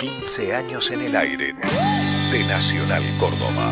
...15 0.00 0.54
años 0.56 0.90
en 0.90 1.02
el 1.02 1.14
aire... 1.14 1.54
...de 2.32 2.44
Nacional 2.48 3.02
Córdoba. 3.20 3.70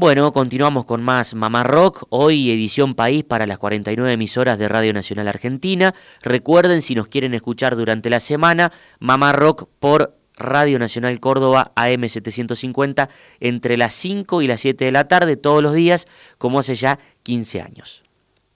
Bueno, 0.00 0.32
continuamos 0.32 0.86
con 0.86 1.02
más 1.02 1.34
Mamá 1.34 1.62
Rock, 1.62 2.06
hoy 2.08 2.50
edición 2.50 2.94
país 2.94 3.22
para 3.22 3.46
las 3.46 3.58
49 3.58 4.14
emisoras 4.14 4.58
de 4.58 4.66
Radio 4.66 4.94
Nacional 4.94 5.28
Argentina. 5.28 5.92
Recuerden, 6.22 6.80
si 6.80 6.94
nos 6.94 7.08
quieren 7.08 7.34
escuchar 7.34 7.76
durante 7.76 8.08
la 8.08 8.18
semana, 8.18 8.72
Mamá 8.98 9.32
Rock 9.32 9.68
por 9.78 10.16
Radio 10.38 10.78
Nacional 10.78 11.20
Córdoba 11.20 11.72
AM750 11.76 13.10
entre 13.40 13.76
las 13.76 13.92
5 13.92 14.40
y 14.40 14.46
las 14.46 14.62
7 14.62 14.86
de 14.86 14.90
la 14.90 15.06
tarde 15.06 15.36
todos 15.36 15.62
los 15.62 15.74
días, 15.74 16.08
como 16.38 16.60
hace 16.60 16.76
ya 16.76 16.98
15 17.22 17.60
años. 17.60 18.02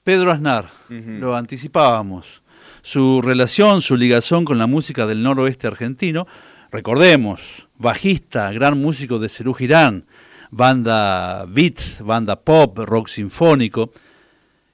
Pedro 0.02 0.32
Aznar, 0.32 0.70
lo 0.88 1.36
anticipábamos. 1.36 2.40
Su 2.80 3.20
relación, 3.20 3.82
su 3.82 3.98
ligación 3.98 4.46
con 4.46 4.56
la 4.56 4.66
música 4.66 5.04
del 5.04 5.22
noroeste 5.22 5.66
argentino, 5.66 6.26
recordemos, 6.70 7.68
bajista, 7.76 8.50
gran 8.50 8.80
músico 8.80 9.18
de 9.18 9.28
Cerú 9.28 9.52
Girán, 9.52 10.06
banda 10.54 11.46
beat, 11.46 12.00
banda 12.00 12.36
pop, 12.36 12.78
rock 12.78 13.08
sinfónico. 13.08 13.90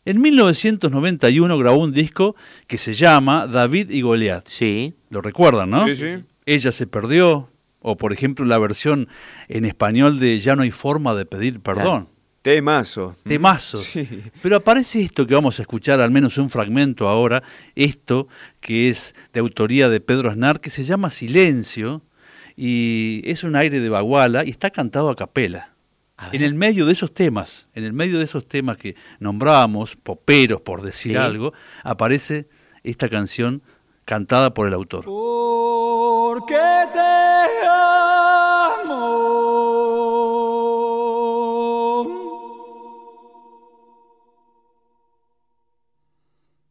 En 0.04 0.20
1991 0.20 1.58
grabó 1.58 1.78
un 1.78 1.92
disco 1.92 2.36
que 2.66 2.78
se 2.78 2.94
llama 2.94 3.46
David 3.46 3.90
y 3.90 4.02
Goliat. 4.02 4.46
Sí. 4.46 4.94
Lo 5.08 5.20
recuerdan, 5.20 5.70
¿no? 5.70 5.86
Sí, 5.86 5.96
sí. 5.96 6.24
Ella 6.46 6.72
se 6.72 6.86
perdió, 6.86 7.50
o 7.80 7.96
por 7.96 8.12
ejemplo 8.12 8.44
la 8.44 8.58
versión 8.58 9.08
en 9.48 9.64
español 9.64 10.18
de 10.18 10.40
Ya 10.40 10.56
no 10.56 10.62
hay 10.62 10.70
forma 10.70 11.14
de 11.14 11.26
pedir 11.26 11.60
perdón. 11.60 12.08
Temazo. 12.42 13.16
Temazo. 13.24 13.78
Sí. 13.82 14.06
Pero 14.42 14.56
aparece 14.56 15.02
esto 15.02 15.26
que 15.26 15.34
vamos 15.34 15.58
a 15.58 15.62
escuchar, 15.62 16.00
al 16.00 16.10
menos 16.10 16.38
un 16.38 16.50
fragmento 16.50 17.08
ahora, 17.08 17.42
esto 17.74 18.28
que 18.60 18.88
es 18.88 19.14
de 19.32 19.40
autoría 19.40 19.88
de 19.88 20.00
Pedro 20.00 20.30
Aznar, 20.30 20.60
que 20.60 20.70
se 20.70 20.84
llama 20.84 21.10
Silencio, 21.10 22.02
y 22.62 23.22
es 23.24 23.42
un 23.42 23.56
aire 23.56 23.80
de 23.80 23.88
baguala 23.88 24.44
y 24.44 24.50
está 24.50 24.68
cantado 24.68 25.08
a 25.08 25.16
capela. 25.16 25.70
En 26.30 26.42
el 26.42 26.52
medio 26.52 26.84
de 26.84 26.92
esos 26.92 27.14
temas, 27.14 27.66
en 27.74 27.84
el 27.84 27.94
medio 27.94 28.18
de 28.18 28.24
esos 28.24 28.46
temas 28.46 28.76
que 28.76 28.96
nombramos, 29.18 29.96
poperos 29.96 30.60
por 30.60 30.82
decir 30.82 31.12
Sí. 31.12 31.16
algo, 31.16 31.54
aparece 31.82 32.48
esta 32.84 33.08
canción 33.08 33.62
cantada 34.04 34.52
por 34.52 34.68
el 34.68 34.74
autor. 34.74 35.06
Porque 35.06 36.58
te 36.92 37.66
amo. 37.66 39.16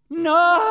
Nada 0.09 0.68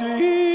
Negro 0.00 0.47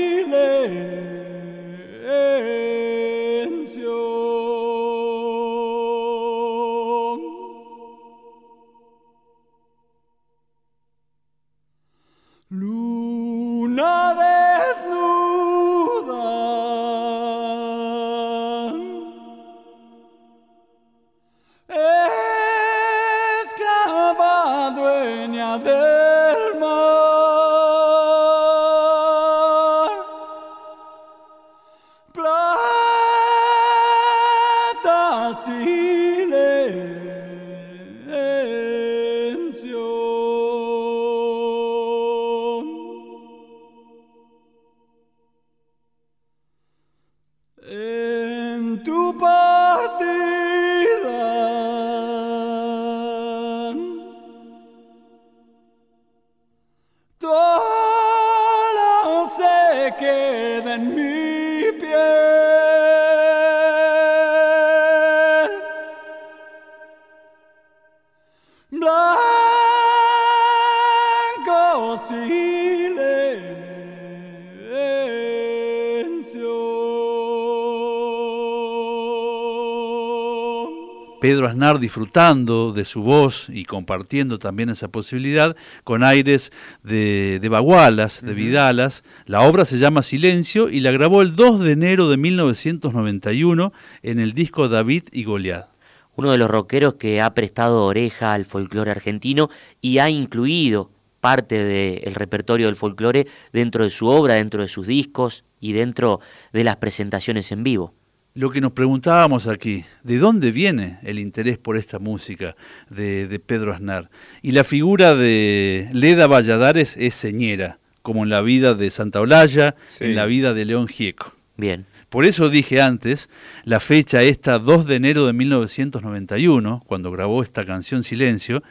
Disfrutando 81.80 82.74
de 82.74 82.86
su 82.86 83.02
voz 83.02 83.48
y 83.50 83.66
compartiendo 83.66 84.40
también 84.40 84.70
esa 84.70 84.88
posibilidad 84.88 85.56
con 85.84 86.04
aires 86.04 86.52
de, 86.84 87.40
de 87.42 87.50
Bagualas, 87.50 88.22
de 88.22 88.34
Vidalas. 88.34 89.04
La 89.26 89.42
obra 89.42 89.66
se 89.66 89.78
llama 89.78 90.02
Silencio 90.02 90.70
y 90.70 90.80
la 90.80 90.92
grabó 90.92 91.22
el 91.22 91.36
2 91.36 91.60
de 91.60 91.72
enero 91.72 92.10
de 92.10 92.18
1991 92.18 93.74
en 94.02 94.20
el 94.20 94.34
disco 94.34 94.70
David 94.70 95.04
y 95.12 95.24
Goliat. 95.24 95.68
Uno 96.16 96.32
de 96.32 96.38
los 96.38 96.50
rockeros 96.50 96.96
que 96.96 97.22
ha 97.22 97.34
prestado 97.34 97.86
oreja 97.86 98.34
al 98.34 98.46
folclore 98.46 98.92
argentino 98.92 99.50
y 99.82 99.98
ha 99.98 100.10
incluido 100.10 100.92
parte 101.24 101.64
del 101.64 102.16
repertorio 102.16 102.68
del 102.68 102.76
folclore 102.76 103.28
dentro 103.52 103.86
de 103.86 103.90
su 103.90 104.08
obra, 104.08 104.36
dentro 104.36 104.62
de 104.62 104.68
sus 104.68 104.86
discos 104.86 105.46
y 105.60 105.72
dentro 105.72 106.20
de 106.52 106.66
las 106.66 106.76
presentaciones 106.76 107.52
en 107.52 107.64
vivo. 107.64 107.94
Lo 108.36 108.50
que 108.50 108.62
nos 108.62 108.72
preguntábamos 108.72 109.46
aquí, 109.46 109.86
¿de 110.02 110.18
dónde 110.18 110.52
viene 110.52 110.98
el 111.04 111.20
interés 111.20 111.60
por 111.60 111.78
esta 111.78 112.00
música 112.00 112.56
de, 112.90 113.40
Pedro 113.46 113.74
Aznar? 113.74 114.10
Y 114.42 114.54
la 114.54 114.64
figura 114.64 115.14
de 115.14 115.88
Leda 115.94 116.26
Valladares 116.26 116.98
es 116.98 117.14
señera, 117.14 117.78
como 118.02 118.24
en 118.24 118.32
la 118.32 118.42
vida 118.42 118.74
de 118.74 118.90
Santa 118.90 119.22
Olalla, 119.22 119.76
en 120.00 120.16
la 120.16 120.26
vida 120.26 120.56
de 120.56 120.66
León 120.66 120.88
Gieco. 120.88 121.36
Bien. 121.58 121.86
Por 122.10 122.26
eso 122.26 122.50
dije 122.50 122.82
antes, 122.82 123.30
la 123.66 123.80
fecha 123.80 124.24
esta 124.24 124.58
2 124.58 124.88
de 124.88 124.96
enero 124.96 125.28
de 125.28 125.34
1991, 125.34 126.84
cuando 126.88 127.12
grabó 127.12 127.44
esta 127.44 127.68
canción 127.68 128.04
Silencio, 128.04 128.64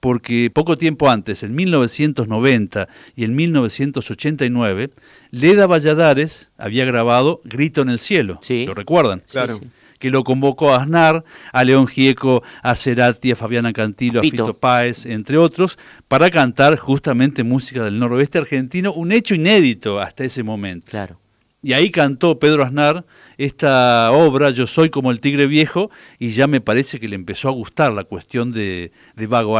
porque 0.00 0.50
poco 0.52 0.76
tiempo 0.76 1.10
antes, 1.10 1.42
en 1.42 1.54
1990 1.54 2.88
y 3.14 3.24
en 3.24 3.34
1989, 3.34 4.90
Leda 5.30 5.66
Valladares 5.66 6.50
había 6.56 6.84
grabado 6.84 7.40
Grito 7.44 7.82
en 7.82 7.90
el 7.90 7.98
Cielo. 7.98 8.40
¿Lo 8.48 8.74
recuerdan? 8.74 9.22
Claro. 9.30 9.60
Que 9.98 10.10
lo 10.10 10.24
convocó 10.24 10.74
a 10.74 10.82
Aznar, 10.82 11.24
a 11.52 11.64
León 11.64 11.86
Gieco, 11.86 12.42
a 12.62 12.76
Cerati, 12.76 13.32
a 13.32 13.36
Fabiana 13.36 13.72
Cantilo, 13.72 14.20
a 14.20 14.22
Fito 14.22 14.58
Páez, 14.58 15.06
entre 15.06 15.38
otros, 15.38 15.78
para 16.06 16.30
cantar 16.30 16.76
justamente 16.76 17.42
música 17.44 17.82
del 17.82 17.98
noroeste 17.98 18.38
argentino, 18.38 18.92
un 18.92 19.10
hecho 19.10 19.34
inédito 19.34 19.98
hasta 19.98 20.24
ese 20.24 20.42
momento. 20.42 20.88
Claro. 20.90 21.18
Y 21.62 21.72
ahí 21.72 21.90
cantó 21.90 22.38
Pedro 22.38 22.64
Aznar 22.64 23.04
esta 23.38 24.12
obra, 24.12 24.50
Yo 24.50 24.66
soy 24.66 24.90
como 24.90 25.10
el 25.10 25.20
tigre 25.20 25.46
viejo, 25.46 25.90
y 26.18 26.32
ya 26.32 26.46
me 26.46 26.60
parece 26.60 27.00
que 27.00 27.08
le 27.08 27.16
empezó 27.16 27.48
a 27.48 27.52
gustar 27.52 27.92
la 27.92 28.04
cuestión 28.04 28.52
de, 28.52 28.92
de 29.14 29.26
vago. 29.26 29.58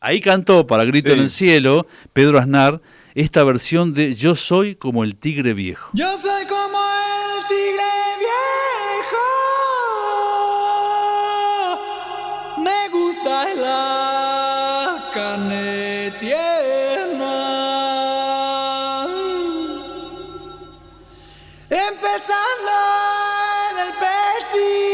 Ahí 0.00 0.20
cantó 0.20 0.66
para 0.66 0.84
Grito 0.84 1.12
en 1.12 1.20
el 1.20 1.30
Cielo 1.30 1.86
Pedro 2.12 2.38
Aznar 2.38 2.80
esta 3.14 3.44
versión 3.44 3.92
de 3.92 4.14
Yo 4.14 4.36
soy 4.36 4.74
como 4.76 5.04
el 5.04 5.16
tigre 5.16 5.52
viejo. 5.52 5.90
Yo 5.92 6.08
soy 6.16 6.46
como 6.46 6.78
el 6.78 7.48
tigre 7.48 8.09
Empezando 21.72 22.72
en 23.70 23.78
el 23.78 23.92
pechito, 23.94 24.89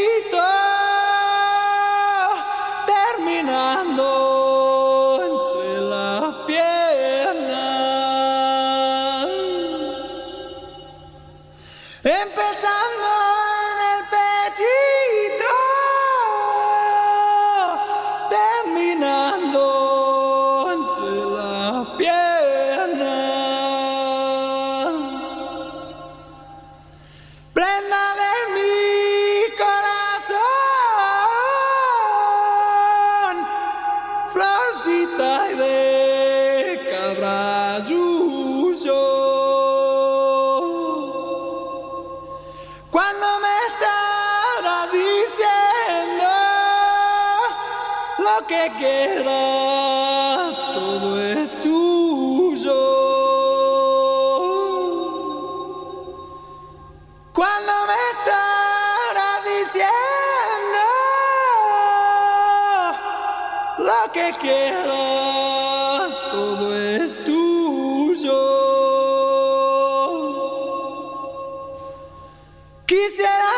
lo 48.67 48.73
que 48.73 48.79
quieras, 48.79 50.55
todo 50.73 51.21
es 51.21 51.61
tuyo. 51.61 52.73
Cuando 57.33 57.73
me 57.87 57.99
estará 58.13 59.31
diciendo 59.45 60.83
lo 63.77 64.11
que 64.11 64.33
quieras, 64.41 66.19
todo 66.31 66.75
es 66.75 67.23
tuyo. 67.23 68.39
Quisiera 72.85 73.51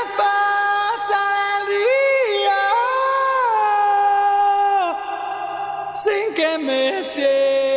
que 6.49 6.57
me 6.57 7.03
sienta 7.03 7.68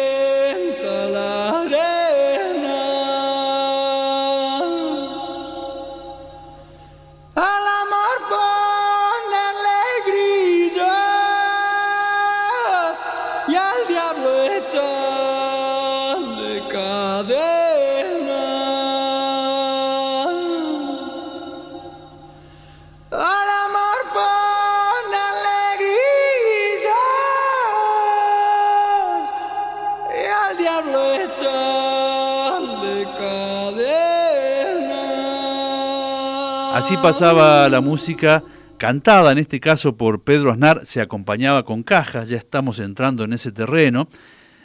Así 36.92 37.00
pasaba 37.02 37.70
la 37.70 37.80
música 37.80 38.44
cantada, 38.76 39.32
en 39.32 39.38
este 39.38 39.60
caso 39.60 39.96
por 39.96 40.24
Pedro 40.24 40.52
Aznar, 40.52 40.84
se 40.84 41.00
acompañaba 41.00 41.64
con 41.64 41.82
cajas, 41.82 42.28
ya 42.28 42.36
estamos 42.36 42.80
entrando 42.80 43.24
en 43.24 43.32
ese 43.32 43.50
terreno. 43.50 44.08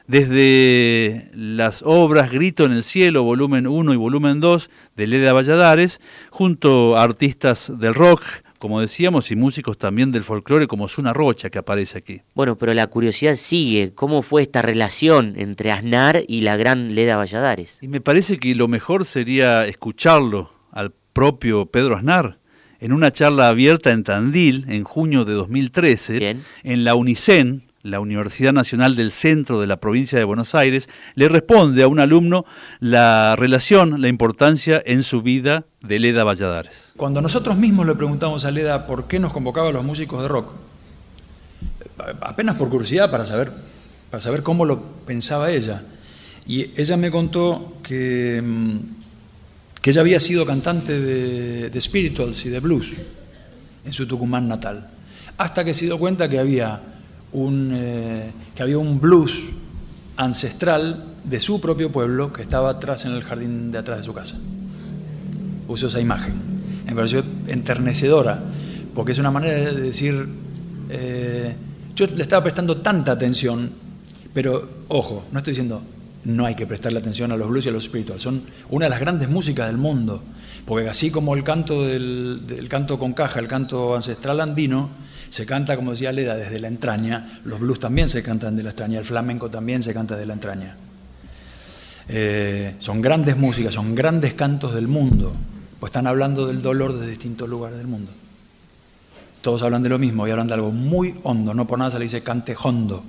Desde 0.07 1.31
las 1.33 1.83
obras 1.85 2.29
Grito 2.29 2.65
en 2.65 2.73
el 2.73 2.83
Cielo, 2.83 3.23
volumen 3.23 3.65
1 3.65 3.93
y 3.93 3.95
volumen 3.95 4.41
2 4.41 4.69
de 4.97 5.07
Leda 5.07 5.31
Valladares, 5.31 6.01
junto 6.29 6.97
a 6.97 7.03
artistas 7.03 7.71
del 7.79 7.93
rock, 7.93 8.21
como 8.59 8.81
decíamos, 8.81 9.31
y 9.31 9.37
músicos 9.37 9.77
también 9.77 10.11
del 10.11 10.25
folclore, 10.25 10.67
como 10.67 10.89
Zuna 10.89 11.13
Rocha, 11.13 11.49
que 11.49 11.59
aparece 11.59 11.97
aquí. 11.97 12.23
Bueno, 12.35 12.57
pero 12.57 12.73
la 12.73 12.87
curiosidad 12.87 13.35
sigue. 13.37 13.93
¿Cómo 13.95 14.21
fue 14.21 14.41
esta 14.41 14.61
relación 14.61 15.35
entre 15.37 15.71
Aznar 15.71 16.23
y 16.27 16.41
la 16.41 16.57
gran 16.57 16.93
Leda 16.93 17.15
Valladares? 17.15 17.77
Y 17.79 17.87
me 17.87 18.01
parece 18.01 18.37
que 18.37 18.53
lo 18.53 18.67
mejor 18.67 19.05
sería 19.05 19.65
escucharlo 19.65 20.51
al 20.73 20.91
propio 21.17 21.65
Pedro 21.65 21.95
Aznar 21.95 22.37
en 22.79 22.93
una 22.93 23.11
charla 23.11 23.49
abierta 23.49 23.89
en 23.89 24.03
Tandil 24.03 24.65
en 24.69 24.83
junio 24.83 25.25
de 25.25 25.33
2013, 25.33 26.37
en 26.61 26.83
la 26.83 26.93
UNICEN, 26.93 27.63
la 27.81 27.99
Universidad 27.99 28.53
Nacional 28.53 28.95
del 28.95 29.11
Centro 29.11 29.59
de 29.59 29.65
la 29.65 29.77
provincia 29.77 30.19
de 30.19 30.25
Buenos 30.25 30.53
Aires, 30.53 30.89
le 31.15 31.27
responde 31.27 31.81
a 31.81 31.87
un 31.87 31.99
alumno 31.99 32.45
la 32.79 33.35
relación, 33.35 33.99
la 33.99 34.09
importancia 34.09 34.79
en 34.85 35.01
su 35.01 35.23
vida 35.23 35.65
de 35.81 35.97
Leda 35.97 36.23
Valladares. 36.23 36.89
Cuando 36.95 37.19
nosotros 37.19 37.57
mismos 37.57 37.87
le 37.87 37.95
preguntamos 37.95 38.45
a 38.45 38.51
Leda 38.51 38.85
por 38.85 39.07
qué 39.07 39.17
nos 39.17 39.33
convocaba 39.33 39.69
a 39.69 39.73
los 39.73 39.83
músicos 39.83 40.21
de 40.21 40.27
rock, 40.27 40.53
apenas 42.21 42.57
por 42.57 42.69
curiosidad 42.69 43.09
para 43.09 43.25
saber, 43.25 43.51
para 44.11 44.21
saber 44.21 44.43
cómo 44.43 44.65
lo 44.65 44.83
pensaba 45.07 45.49
ella, 45.49 45.81
y 46.45 46.79
ella 46.79 46.95
me 46.95 47.09
contó 47.09 47.73
que, 47.81 48.39
mm, 48.45 48.96
que 49.87 49.91
ella 49.91 50.01
había 50.01 50.19
sido 50.19 50.45
cantante 50.45 50.99
de, 50.99 51.69
de 51.69 51.79
spirituals 51.79 52.45
y 52.45 52.49
de 52.49 52.59
blues 52.59 52.91
en 53.85 53.93
su 53.93 54.05
Tucumán 54.05 54.45
natal, 54.45 54.85
hasta 55.37 55.63
que 55.63 55.73
se 55.73 55.85
dio 55.85 55.97
cuenta 55.97 56.27
que 56.27 56.39
había 56.39 56.81
un, 57.31 57.71
eh, 57.73 58.31
que 58.53 58.63
había 58.63 58.79
un 58.79 58.99
blues 58.99 59.43
ancestral 60.17 61.05
de 61.23 61.39
su 61.39 61.61
propio 61.61 61.89
pueblo 61.89 62.33
que 62.33 62.41
estaba 62.41 62.71
atrás 62.71 63.05
en 63.05 63.13
el 63.13 63.23
jardín 63.23 63.71
de 63.71 63.77
atrás 63.77 63.99
de 63.99 64.03
su 64.03 64.13
casa. 64.13 64.37
Puso 65.65 65.87
esa 65.87 66.01
imagen. 66.01 66.33
Me 66.85 66.93
pareció 66.93 67.23
enternecedora 67.47 68.43
porque 68.93 69.13
es 69.13 69.19
una 69.19 69.31
manera 69.31 69.71
de 69.71 69.81
decir, 69.81 70.27
eh, 70.89 71.55
yo 71.95 72.07
le 72.07 72.23
estaba 72.23 72.43
prestando 72.43 72.75
tanta 72.81 73.13
atención, 73.13 73.69
pero 74.33 74.69
ojo, 74.89 75.23
no 75.31 75.37
estoy 75.37 75.51
diciendo 75.51 75.81
no 76.27 76.45
hay 76.45 76.55
que 76.55 76.67
prestarle 76.67 76.99
atención 76.99 77.31
a 77.31 77.37
los 77.37 77.47
blues 77.47 77.65
y 77.65 77.69
a 77.69 77.71
los 77.71 77.85
espirituales, 77.85 78.21
son 78.21 78.41
una 78.69 78.87
de 78.87 78.89
las 78.89 78.99
grandes 78.99 79.29
músicas 79.29 79.67
del 79.67 79.77
mundo, 79.77 80.21
porque 80.65 80.89
así 80.89 81.09
como 81.09 81.33
el 81.35 81.43
canto, 81.43 81.85
del, 81.85 82.67
canto 82.69 82.99
con 82.99 83.13
caja, 83.13 83.39
el 83.39 83.47
canto 83.47 83.95
ancestral 83.95 84.41
andino, 84.41 84.89
se 85.29 85.45
canta, 85.45 85.77
como 85.77 85.91
decía 85.91 86.11
Leda, 86.11 86.35
desde 86.35 86.59
la 86.59 86.67
entraña, 86.67 87.39
los 87.45 87.59
blues 87.59 87.79
también 87.79 88.09
se 88.09 88.23
cantan 88.23 88.57
de 88.57 88.63
la 88.63 88.71
entraña, 88.71 88.99
el 88.99 89.05
flamenco 89.05 89.49
también 89.49 89.81
se 89.83 89.93
canta 89.93 90.17
de 90.17 90.25
la 90.25 90.33
entraña. 90.33 90.75
Eh, 92.09 92.75
son 92.77 93.01
grandes 93.01 93.37
músicas, 93.37 93.73
son 93.73 93.95
grandes 93.95 94.33
cantos 94.33 94.75
del 94.75 94.89
mundo, 94.89 95.33
pues 95.79 95.91
están 95.91 96.07
hablando 96.07 96.45
del 96.45 96.61
dolor 96.61 96.99
de 96.99 97.07
distintos 97.07 97.47
lugares 97.47 97.77
del 97.77 97.87
mundo. 97.87 98.11
Todos 99.41 99.61
hablan 99.61 99.81
de 99.81 99.89
lo 99.89 99.97
mismo 99.97 100.27
y 100.27 100.31
hablan 100.31 100.47
de 100.47 100.55
algo 100.55 100.71
muy 100.71 101.15
hondo, 101.23 101.53
no 101.53 101.65
por 101.67 101.79
nada 101.79 101.91
se 101.91 101.99
le 101.99 102.03
dice 102.03 102.21
cante 102.21 102.53
hondo 102.61 103.01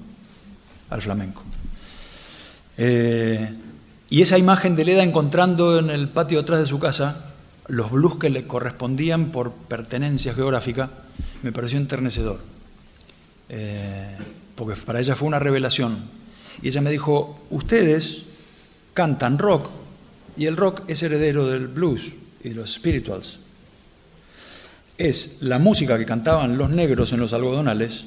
al 0.90 1.02
flamenco. 1.02 1.42
Eh, 2.78 3.50
y 4.08 4.22
esa 4.22 4.38
imagen 4.38 4.76
de 4.76 4.84
Leda 4.84 5.02
encontrando 5.02 5.78
en 5.78 5.90
el 5.90 6.08
patio 6.08 6.40
atrás 6.40 6.60
de 6.60 6.66
su 6.66 6.78
casa 6.78 7.24
los 7.66 7.90
blues 7.90 8.16
que 8.16 8.30
le 8.30 8.46
correspondían 8.46 9.26
por 9.26 9.52
pertenencia 9.52 10.32
geográfica, 10.32 10.88
me 11.42 11.52
pareció 11.52 11.78
enternecedor. 11.78 12.40
Eh, 13.50 14.16
porque 14.54 14.80
para 14.80 15.00
ella 15.00 15.14
fue 15.14 15.28
una 15.28 15.38
revelación. 15.38 15.98
Y 16.62 16.68
ella 16.68 16.80
me 16.80 16.90
dijo, 16.90 17.40
ustedes 17.50 18.22
cantan 18.94 19.38
rock 19.38 19.68
y 20.36 20.46
el 20.46 20.56
rock 20.56 20.82
es 20.88 21.02
heredero 21.02 21.46
del 21.46 21.68
blues 21.68 22.12
y 22.42 22.48
de 22.50 22.54
los 22.54 22.74
spirituals. 22.74 23.38
Es 24.96 25.36
la 25.40 25.58
música 25.58 25.98
que 25.98 26.06
cantaban 26.06 26.58
los 26.58 26.70
negros 26.70 27.12
en 27.12 27.20
los 27.20 27.32
algodonales 27.32 28.06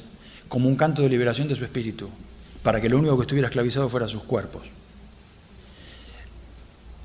como 0.50 0.68
un 0.68 0.76
canto 0.76 1.02
de 1.02 1.10
liberación 1.10 1.48
de 1.48 1.56
su 1.56 1.64
espíritu, 1.64 2.10
para 2.64 2.80
que 2.80 2.90
lo 2.90 2.98
único 2.98 3.18
que 3.18 3.24
estuviera 3.24 3.48
esclavizado 3.48 3.90
fuera 3.90 4.08
sus 4.08 4.24
cuerpos. 4.24 4.64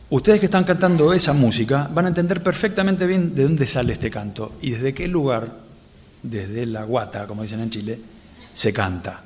Ustedes 0.09 0.39
que 0.39 0.47
están 0.47 0.65
cantando 0.65 1.13
esa 1.13 1.33
música 1.33 1.91
van 1.93 2.05
a 2.05 2.09
entender 2.09 2.43
perfectamente 2.43 3.07
bien 3.07 3.35
de 3.35 3.43
dónde 3.43 3.67
sale 3.67 3.93
este 3.93 4.11
canto 4.11 4.53
y 4.63 4.71
desde 4.71 4.95
qué 4.95 5.09
lugar, 5.09 5.53
desde 6.23 6.65
la 6.67 6.85
guata, 6.85 7.27
como 7.27 7.43
dicen 7.43 7.61
en 7.61 7.71
Chile, 7.71 7.99
se 8.53 8.73
canta. 8.73 9.23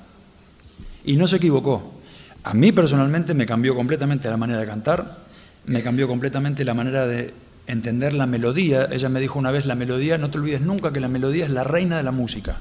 Y 1.04 1.16
no 1.16 1.26
se 1.26 1.36
equivocó. 1.36 2.00
A 2.44 2.54
mí 2.54 2.72
personalmente 2.72 3.34
me 3.34 3.44
cambió 3.44 3.74
completamente 3.74 4.30
la 4.30 4.38
manera 4.38 4.60
de 4.60 4.66
cantar, 4.66 5.18
me 5.66 5.82
cambió 5.82 6.08
completamente 6.08 6.64
la 6.64 6.72
manera 6.72 7.06
de 7.06 7.34
entender 7.66 8.14
la 8.14 8.24
melodía. 8.24 8.88
Ella 8.90 9.10
me 9.10 9.20
dijo 9.20 9.38
una 9.38 9.50
vez, 9.50 9.66
la 9.66 9.74
melodía, 9.74 10.16
no 10.16 10.30
te 10.30 10.38
olvides 10.38 10.62
nunca 10.62 10.92
que 10.92 11.00
la 11.00 11.08
melodía 11.08 11.44
es 11.44 11.50
la 11.50 11.64
reina 11.64 11.98
de 11.98 12.02
la 12.04 12.12
música. 12.12 12.56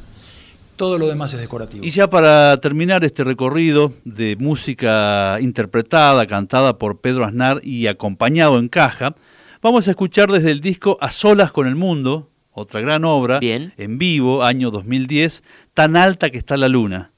Todo 0.79 0.97
lo 0.97 1.07
demás 1.07 1.33
es 1.33 1.41
decorativo. 1.41 1.83
Y 1.83 1.89
ya 1.89 2.09
para 2.09 2.55
terminar 2.61 3.03
este 3.03 3.25
recorrido 3.25 3.91
de 4.05 4.37
música 4.37 5.37
interpretada, 5.41 6.25
cantada 6.25 6.77
por 6.77 7.01
Pedro 7.01 7.25
Aznar 7.25 7.59
y 7.63 7.87
acompañado 7.87 8.57
en 8.57 8.69
caja, 8.69 9.13
vamos 9.61 9.89
a 9.89 9.91
escuchar 9.91 10.31
desde 10.31 10.51
el 10.51 10.61
disco 10.61 10.97
A 11.01 11.11
Solas 11.11 11.51
con 11.51 11.67
el 11.67 11.75
Mundo, 11.75 12.29
otra 12.53 12.79
gran 12.79 13.03
obra, 13.03 13.39
en 13.41 13.97
vivo, 13.97 14.41
año 14.41 14.71
2010, 14.71 15.43
Tan 15.73 15.97
alta 15.97 16.29
que 16.29 16.37
está 16.37 16.55
la 16.55 16.69
luna 16.69 17.11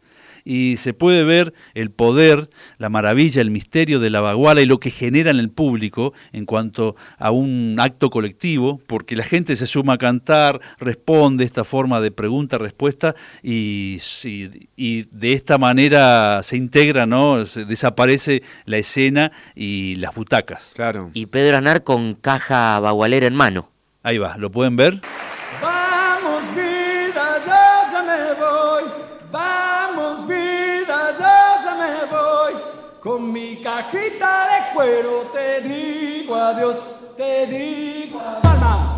y 0.43 0.77
se 0.77 0.93
puede 0.93 1.23
ver 1.23 1.53
el 1.73 1.91
poder, 1.91 2.49
la 2.77 2.89
maravilla, 2.89 3.41
el 3.41 3.51
misterio 3.51 3.99
de 3.99 4.09
la 4.09 4.21
baguala 4.21 4.61
y 4.61 4.65
lo 4.65 4.79
que 4.79 4.91
genera 4.91 5.31
en 5.31 5.39
el 5.39 5.49
público 5.49 6.13
en 6.31 6.45
cuanto 6.45 6.95
a 7.17 7.31
un 7.31 7.77
acto 7.79 8.09
colectivo, 8.09 8.79
porque 8.87 9.15
la 9.15 9.23
gente 9.23 9.55
se 9.55 9.67
suma 9.67 9.93
a 9.93 9.97
cantar, 9.97 10.61
responde 10.79 11.43
esta 11.43 11.63
forma 11.63 12.01
de 12.01 12.11
pregunta-respuesta 12.11 13.15
y, 13.43 13.99
y, 14.75 15.03
de 15.11 15.33
esta 15.33 15.57
manera 15.57 16.41
se 16.43 16.57
integra, 16.57 17.05
¿no? 17.05 17.43
desaparece 17.43 18.43
la 18.65 18.77
escena 18.77 19.31
y 19.55 19.95
las 19.95 20.13
butacas. 20.13 20.71
Claro. 20.73 21.11
Y 21.13 21.25
Pedro 21.27 21.57
Anar 21.57 21.83
con 21.83 22.15
caja 22.15 22.79
bagualera 22.79 23.27
en 23.27 23.35
mano. 23.35 23.69
Ahí 24.03 24.17
va, 24.17 24.37
¿lo 24.37 24.51
pueden 24.51 24.75
ver? 24.75 25.01
Cuero 34.81 35.29
te 35.31 35.61
digo 35.61 36.35
adiós, 36.35 36.81
te 37.15 37.45
digo 37.45 38.19
adiós. 38.19 38.41
Palmas. 38.41 38.95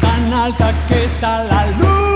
Tan 0.00 0.32
alta 0.32 0.72
que 0.88 1.04
está 1.04 1.44
la 1.44 1.66
luna 1.78 2.13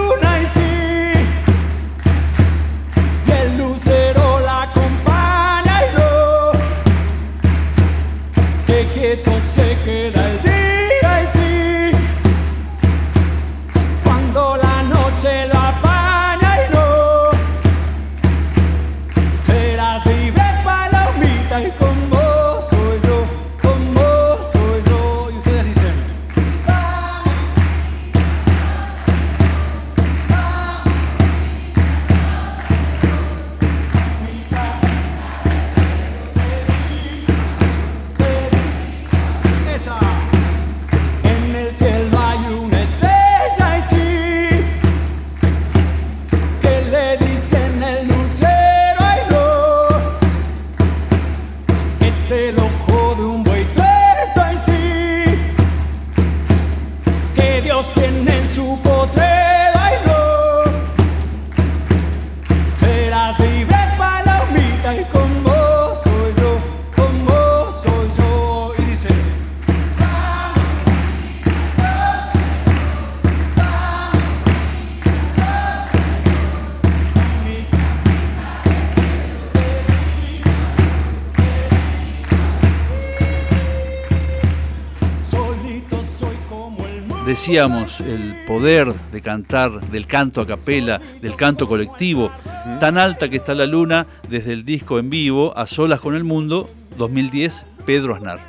Decíamos 87.38 88.00
el 88.00 88.34
poder 88.48 88.92
de 89.12 89.22
cantar, 89.22 89.80
del 89.92 90.08
canto 90.08 90.40
a 90.40 90.46
capela, 90.46 91.00
del 91.22 91.36
canto 91.36 91.68
colectivo, 91.68 92.32
tan 92.80 92.98
alta 92.98 93.28
que 93.28 93.36
está 93.36 93.54
la 93.54 93.64
luna 93.64 94.08
desde 94.28 94.52
el 94.52 94.64
disco 94.64 94.98
en 94.98 95.08
vivo 95.08 95.56
A 95.56 95.68
Solas 95.68 96.00
con 96.00 96.16
el 96.16 96.24
Mundo 96.24 96.68
2010, 96.96 97.64
Pedro 97.86 98.16
Aznar. 98.16 98.40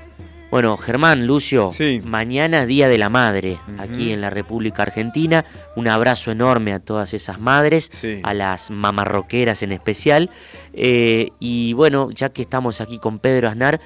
Bueno, 0.50 0.76
Germán, 0.78 1.28
Lucio, 1.28 1.72
mañana 2.04 2.66
Día 2.66 2.90
de 2.90 2.98
la 2.98 3.10
Madre, 3.10 3.60
aquí 3.78 4.12
en 4.12 4.22
la 4.22 4.32
República 4.32 4.82
Argentina. 4.82 5.46
Un 5.76 5.88
abrazo 5.88 6.32
enorme 6.32 6.74
a 6.74 6.80
todas 6.80 7.14
esas 7.14 7.40
madres, 7.40 7.92
a 8.24 8.34
las 8.34 8.72
mamarroqueras 8.72 9.62
en 9.62 9.72
especial. 9.72 10.32
Eh, 10.74 11.30
y 11.38 11.74
bueno, 11.74 12.10
ya 12.10 12.30
que 12.30 12.42
estamos 12.42 12.82
aquí 12.82 12.98
con 12.98 13.20
Pedro 13.20 13.48
Aznar, 13.48 13.80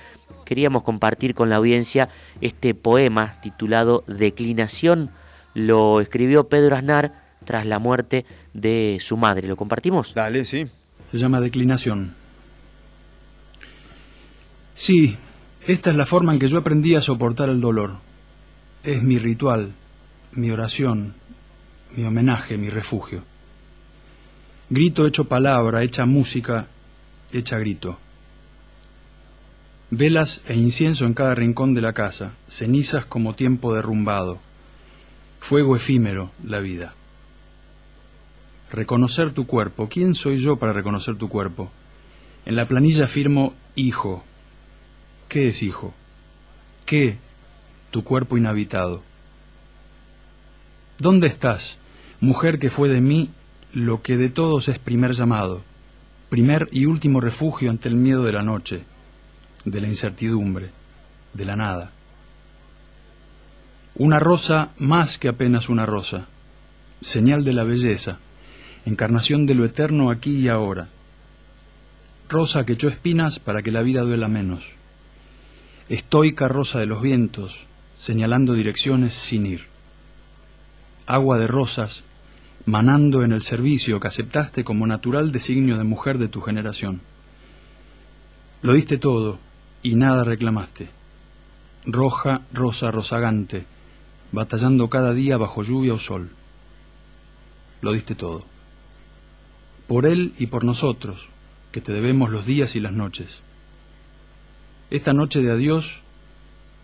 queríamos 0.44 0.84
compartir 0.84 1.34
con 1.36 1.50
la 1.50 1.58
audiencia 1.58 2.10
este 2.42 2.74
poema 2.74 3.40
titulado 3.42 4.04
Declinación. 4.08 5.12
Lo 5.54 6.02
escribió 6.02 6.48
Pedro 6.50 6.76
Aznar 6.76 7.24
tras 7.46 7.66
la 7.66 7.80
muerte 7.80 8.26
de 8.54 8.98
su 9.02 9.18
madre. 9.18 9.48
¿Lo 9.48 9.56
compartimos? 9.56 10.14
Dale, 10.14 10.46
sí. 10.46 10.68
Se 11.12 11.18
llama 11.18 11.42
declinación. 11.42 12.16
Sí, 14.74 15.18
esta 15.68 15.92
es 15.92 15.96
la 15.96 16.06
forma 16.06 16.34
en 16.34 16.40
que 16.40 16.48
yo 16.48 16.58
aprendí 16.58 16.96
a 16.96 17.02
soportar 17.02 17.50
el 17.50 17.62
dolor. 17.62 17.98
Es 18.84 19.04
mi 19.04 19.20
ritual, 19.20 19.74
mi 20.34 20.52
oración, 20.52 21.14
mi 21.96 22.04
homenaje, 22.04 22.58
mi 22.58 22.70
refugio. 22.70 23.24
Grito 24.70 25.06
hecho 25.06 25.26
palabra, 25.26 25.84
hecha 25.84 26.06
música, 26.06 26.68
hecha 27.32 27.58
grito. 27.60 28.00
Velas 29.96 30.42
e 30.48 30.56
incienso 30.56 31.06
en 31.06 31.14
cada 31.14 31.36
rincón 31.36 31.76
de 31.76 31.82
la 31.82 31.94
casa, 31.94 32.34
cenizas 32.48 33.06
como 33.06 33.36
tiempo 33.36 33.76
derrumbado. 33.76 34.40
Fuego 35.40 35.76
efímero, 35.76 36.32
la 36.44 36.60
vida. 36.62 36.96
Reconocer 38.72 39.34
tu 39.34 39.46
cuerpo. 39.46 39.90
¿Quién 39.90 40.16
soy 40.16 40.40
yo 40.40 40.56
para 40.56 40.74
reconocer 40.74 41.16
tu 41.16 41.30
cuerpo? 41.30 41.72
En 42.48 42.56
la 42.56 42.68
planilla 42.68 43.08
firmo 43.08 43.54
hijo. 43.76 44.24
¿Qué 45.30 45.46
es 45.46 45.62
hijo? 45.62 45.94
¿Qué? 46.88 47.20
Tu 47.92 48.04
cuerpo 48.04 48.36
inhabitado. 48.36 49.04
¿Dónde 50.98 51.28
estás, 51.28 51.78
mujer 52.20 52.58
que 52.58 52.72
fue 52.72 52.90
de 52.90 53.00
mí 53.00 53.30
lo 53.74 54.02
que 54.02 54.18
de 54.18 54.30
todos 54.30 54.70
es 54.70 54.80
primer 54.80 55.14
llamado, 55.14 55.62
primer 56.30 56.68
y 56.72 56.88
último 56.88 57.22
refugio 57.22 57.70
ante 57.70 57.90
el 57.90 57.96
miedo 57.96 58.24
de 58.24 58.34
la 58.34 58.42
noche, 58.42 58.86
de 59.66 59.82
la 59.82 59.88
incertidumbre, 59.88 60.72
de 61.34 61.46
la 61.46 61.56
nada? 61.56 61.92
Una 63.96 64.20
rosa 64.20 64.72
más 64.78 65.18
que 65.18 65.28
apenas 65.28 65.70
una 65.70 65.86
rosa, 65.86 66.28
señal 67.02 67.44
de 67.44 67.54
la 67.54 67.64
belleza, 67.64 68.18
encarnación 68.86 69.46
de 69.46 69.56
lo 69.56 69.66
eterno 69.66 70.10
aquí 70.10 70.36
y 70.36 70.50
ahora. 70.50 70.90
Rosa 72.28 72.66
que 72.66 72.74
echó 72.74 72.88
espinas 72.88 73.38
para 73.38 73.62
que 73.62 73.72
la 73.72 73.84
vida 73.84 74.02
duela 74.02 74.28
menos. 74.28 74.64
Estoica 75.90 76.48
rosa 76.48 76.80
de 76.80 76.88
los 76.88 77.02
vientos, 77.02 77.68
señalando 77.96 78.54
direcciones 78.54 79.14
sin 79.14 79.46
ir. 79.46 79.66
Agua 81.06 81.38
de 81.38 81.48
rosas, 81.48 82.04
manando 82.66 83.24
en 83.24 83.32
el 83.32 83.44
servicio 83.44 84.00
que 84.00 84.08
aceptaste 84.08 84.64
como 84.64 84.88
natural 84.88 85.32
designio 85.32 85.78
de 85.78 85.84
mujer 85.84 86.18
de 86.18 86.30
tu 86.30 86.42
generación. 86.42 87.02
Lo 88.64 88.74
diste 88.74 88.98
todo 88.98 89.38
y 89.84 89.96
nada 89.96 90.24
reclamaste. 90.24 90.90
Roja, 91.86 92.42
rosa, 92.52 92.90
rozagante, 92.90 93.66
batallando 94.32 94.90
cada 94.90 95.14
día 95.14 95.38
bajo 95.38 95.62
lluvia 95.62 95.94
o 95.94 96.00
sol. 96.00 96.32
Lo 97.82 97.92
diste 97.92 98.16
todo 98.16 98.46
por 99.88 100.06
Él 100.06 100.34
y 100.38 100.48
por 100.48 100.64
nosotros, 100.64 101.28
que 101.72 101.82
te 101.82 101.92
debemos 101.92 102.32
los 102.32 102.46
días 102.46 102.76
y 102.76 102.80
las 102.80 102.94
noches. 102.94 103.42
Esta 104.90 105.14
noche 105.14 105.42
de 105.42 105.52
adiós 105.52 106.02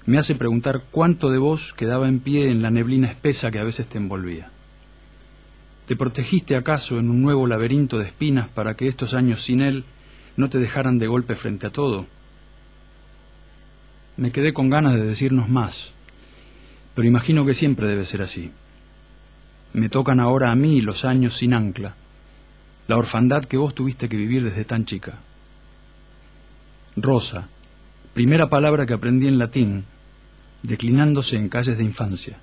me 0.05 0.17
hace 0.17 0.35
preguntar 0.35 0.83
cuánto 0.91 1.29
de 1.29 1.37
vos 1.37 1.73
quedaba 1.73 2.07
en 2.07 2.19
pie 2.19 2.49
en 2.49 2.61
la 2.61 2.71
neblina 2.71 3.07
espesa 3.07 3.51
que 3.51 3.59
a 3.59 3.63
veces 3.63 3.87
te 3.87 3.97
envolvía. 3.97 4.51
¿Te 5.87 5.95
protegiste 5.95 6.55
acaso 6.55 6.99
en 6.99 7.09
un 7.09 7.21
nuevo 7.21 7.47
laberinto 7.47 7.97
de 7.97 8.05
espinas 8.05 8.47
para 8.47 8.75
que 8.75 8.87
estos 8.87 9.13
años 9.13 9.43
sin 9.43 9.61
Él 9.61 9.85
no 10.35 10.49
te 10.49 10.59
dejaran 10.59 10.99
de 10.99 11.07
golpe 11.07 11.35
frente 11.35 11.67
a 11.67 11.71
todo? 11.71 12.05
Me 14.20 14.34
quedé 14.34 14.51
con 14.51 14.70
ganas 14.70 14.95
de 14.95 15.05
decirnos 15.05 15.47
más, 15.47 15.91
pero 16.93 17.07
imagino 17.07 17.45
que 17.45 17.53
siempre 17.53 17.88
debe 17.88 18.05
ser 18.05 18.22
así. 18.22 18.51
Me 19.72 19.88
tocan 19.88 20.20
ahora 20.20 20.51
a 20.51 20.57
mí 20.57 20.82
los 20.82 21.05
años 21.05 21.38
sin 21.38 21.53
ancla, 21.53 21.95
la 22.89 22.97
orfandad 22.97 23.45
que 23.45 23.55
vos 23.55 23.74
tuviste 23.74 24.09
que 24.09 24.17
vivir 24.17 24.43
desde 24.43 24.65
tan 24.65 24.84
chica. 24.84 25.20
Rosa, 26.97 27.47
primera 28.13 28.49
palabra 28.49 28.86
que 28.86 28.93
aprendí 28.93 29.30
en 29.30 29.38
latín, 29.38 29.86
declinándose 30.63 31.38
en 31.38 31.47
calles 31.47 31.78
de 31.78 31.86
infancia. 31.86 32.39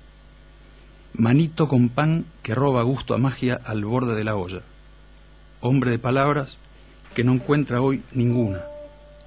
Manito 1.13 1.67
con 1.67 1.89
pan 1.89 2.25
que 2.41 2.55
roba 2.55 2.81
gusto 2.81 3.13
a 3.13 3.19
magia 3.19 3.61
al 3.63 3.85
borde 3.85 4.15
de 4.15 4.23
la 4.23 4.35
olla. 4.35 4.63
Hombre 5.61 5.91
de 5.91 5.99
palabras 5.99 6.57
que 7.13 7.23
no 7.23 7.33
encuentra 7.33 7.81
hoy 7.81 8.01
ninguna 8.13 8.63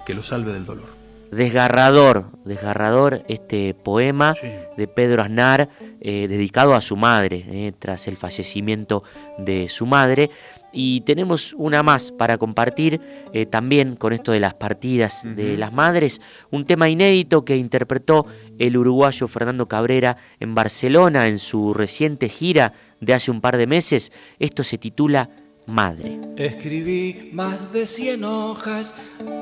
que 0.05 0.13
lo 0.13 0.21
salve 0.21 0.51
del 0.51 0.65
dolor. 0.65 1.00
Desgarrador, 1.31 2.29
desgarrador 2.43 3.23
este 3.29 3.73
poema 3.73 4.35
de 4.75 4.87
Pedro 4.87 5.21
Aznar 5.21 5.69
eh, 6.01 6.27
dedicado 6.27 6.75
a 6.75 6.81
su 6.81 6.97
madre, 6.97 7.45
eh, 7.47 7.71
tras 7.79 8.09
el 8.09 8.17
fallecimiento 8.17 9.03
de 9.37 9.69
su 9.69 9.85
madre. 9.85 10.29
Y 10.73 11.01
tenemos 11.01 11.53
una 11.57 11.83
más 11.83 12.11
para 12.11 12.37
compartir 12.37 12.99
eh, 13.33 13.45
también 13.45 13.95
con 13.95 14.11
esto 14.11 14.33
de 14.33 14.41
las 14.41 14.55
partidas 14.55 15.21
de 15.23 15.55
las 15.55 15.71
madres, 15.71 16.21
un 16.49 16.65
tema 16.65 16.89
inédito 16.89 17.45
que 17.45 17.55
interpretó 17.55 18.25
el 18.59 18.75
uruguayo 18.75 19.27
Fernando 19.29 19.67
Cabrera 19.67 20.17
en 20.39 20.53
Barcelona 20.53 21.27
en 21.27 21.39
su 21.39 21.73
reciente 21.73 22.27
gira 22.27 22.73
de 22.99 23.13
hace 23.13 23.31
un 23.31 23.39
par 23.39 23.55
de 23.55 23.67
meses. 23.67 24.11
Esto 24.37 24.63
se 24.63 24.77
titula 24.77 25.29
Madre. 25.67 26.19
Escribí 26.37 27.29
más 27.33 27.71
de 27.71 27.85
100 27.85 28.23
hojas, 28.23 28.95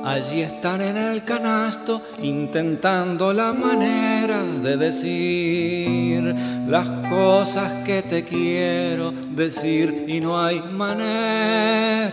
allí 0.04 0.42
están 0.42 0.82
en 0.82 0.98
el 0.98 1.24
canasto, 1.24 2.02
intentando 2.22 3.32
la 3.32 3.54
manera 3.54 4.44
de 4.44 4.76
decir 4.76 6.36
las 6.68 6.92
cosas 7.10 7.86
que 7.86 8.02
te 8.02 8.26
quiero 8.26 9.12
decir 9.12 10.06
y 10.08 10.20
no 10.20 10.40
hay 10.40 10.62
manera. 10.62 12.10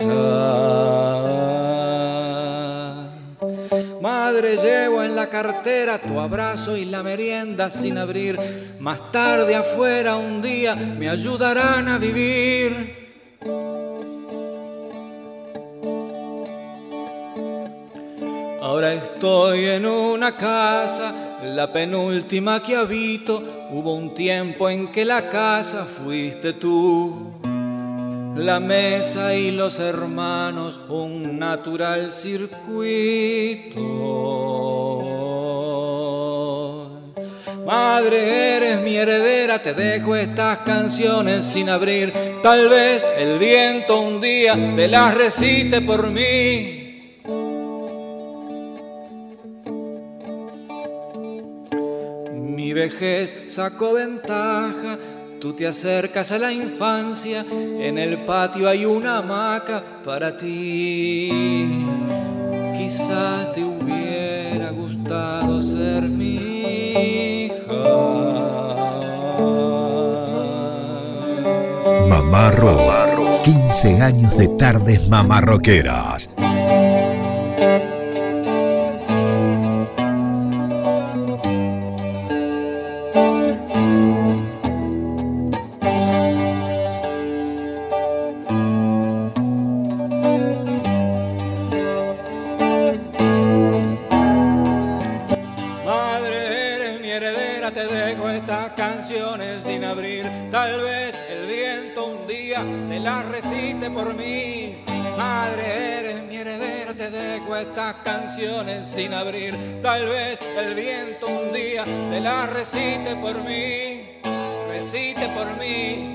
Madre, 4.01 4.55
llevo 4.55 5.03
en 5.03 5.15
la 5.15 5.27
cartera 5.27 6.01
tu 6.01 6.17
abrazo 6.19 6.77
y 6.77 6.85
la 6.85 7.03
merienda 7.03 7.69
sin 7.69 7.97
abrir. 7.97 8.39
Más 8.79 9.11
tarde 9.11 9.53
afuera 9.53 10.15
un 10.15 10.41
día 10.41 10.75
me 10.75 11.09
ayudarán 11.09 11.89
a 11.89 11.97
vivir. 11.97 13.07
Ahora 18.77 18.93
estoy 18.93 19.65
en 19.65 19.87
una 19.87 20.35
casa, 20.35 21.39
la 21.43 21.73
penúltima 21.73 22.61
que 22.61 22.75
habito. 22.75 23.41
Hubo 23.71 23.95
un 23.95 24.13
tiempo 24.13 24.69
en 24.69 24.91
que 24.91 25.03
la 25.03 25.29
casa 25.29 25.83
fuiste 25.83 26.53
tú. 26.53 27.39
La 28.35 28.59
mesa 28.59 29.33
y 29.33 29.49
los 29.49 29.79
hermanos, 29.79 30.79
un 30.89 31.39
natural 31.39 32.11
circuito. 32.11 33.81
Madre, 37.65 38.57
eres 38.57 38.79
mi 38.81 38.95
heredera, 38.95 39.59
te 39.59 39.73
dejo 39.73 40.15
estas 40.15 40.59
canciones 40.59 41.45
sin 41.45 41.67
abrir. 41.67 42.13
Tal 42.43 42.69
vez 42.69 43.03
el 43.17 43.39
viento 43.39 43.99
un 44.01 44.21
día 44.21 44.55
te 44.75 44.87
las 44.87 45.15
recite 45.15 45.81
por 45.81 46.11
mí. 46.11 46.86
Vejez 52.77 53.35
sacó 53.49 53.93
ventaja, 53.93 54.97
tú 55.41 55.53
te 55.53 55.67
acercas 55.67 56.31
a 56.31 56.37
la 56.37 56.51
infancia, 56.51 57.43
en 57.49 57.97
el 57.97 58.23
patio 58.23 58.69
hay 58.69 58.85
una 58.85 59.17
hamaca 59.17 59.83
para 60.05 60.37
ti. 60.37 61.83
Quizá 62.77 63.51
te 63.53 63.63
hubiera 63.63 64.69
gustado 64.71 65.61
ser 65.61 66.03
mi 66.03 66.35
hija. 67.45 67.65
Mamá 72.07 72.51
15 73.43 74.01
años 74.01 74.37
de 74.37 74.47
tardes 74.49 75.07
mamarroqueras. 75.07 76.29
Sin 108.97 109.13
abrir. 109.13 109.55
Tal 109.81 110.07
vez 110.07 110.39
el 110.57 110.75
viento 110.75 111.27
un 111.27 111.51
día 111.51 111.83
te 111.83 112.19
la 112.19 112.45
recite 112.47 113.15
por 113.15 113.43
mí, 113.43 114.19
recite 114.69 115.27
por 115.29 115.57
mí. 115.57 116.13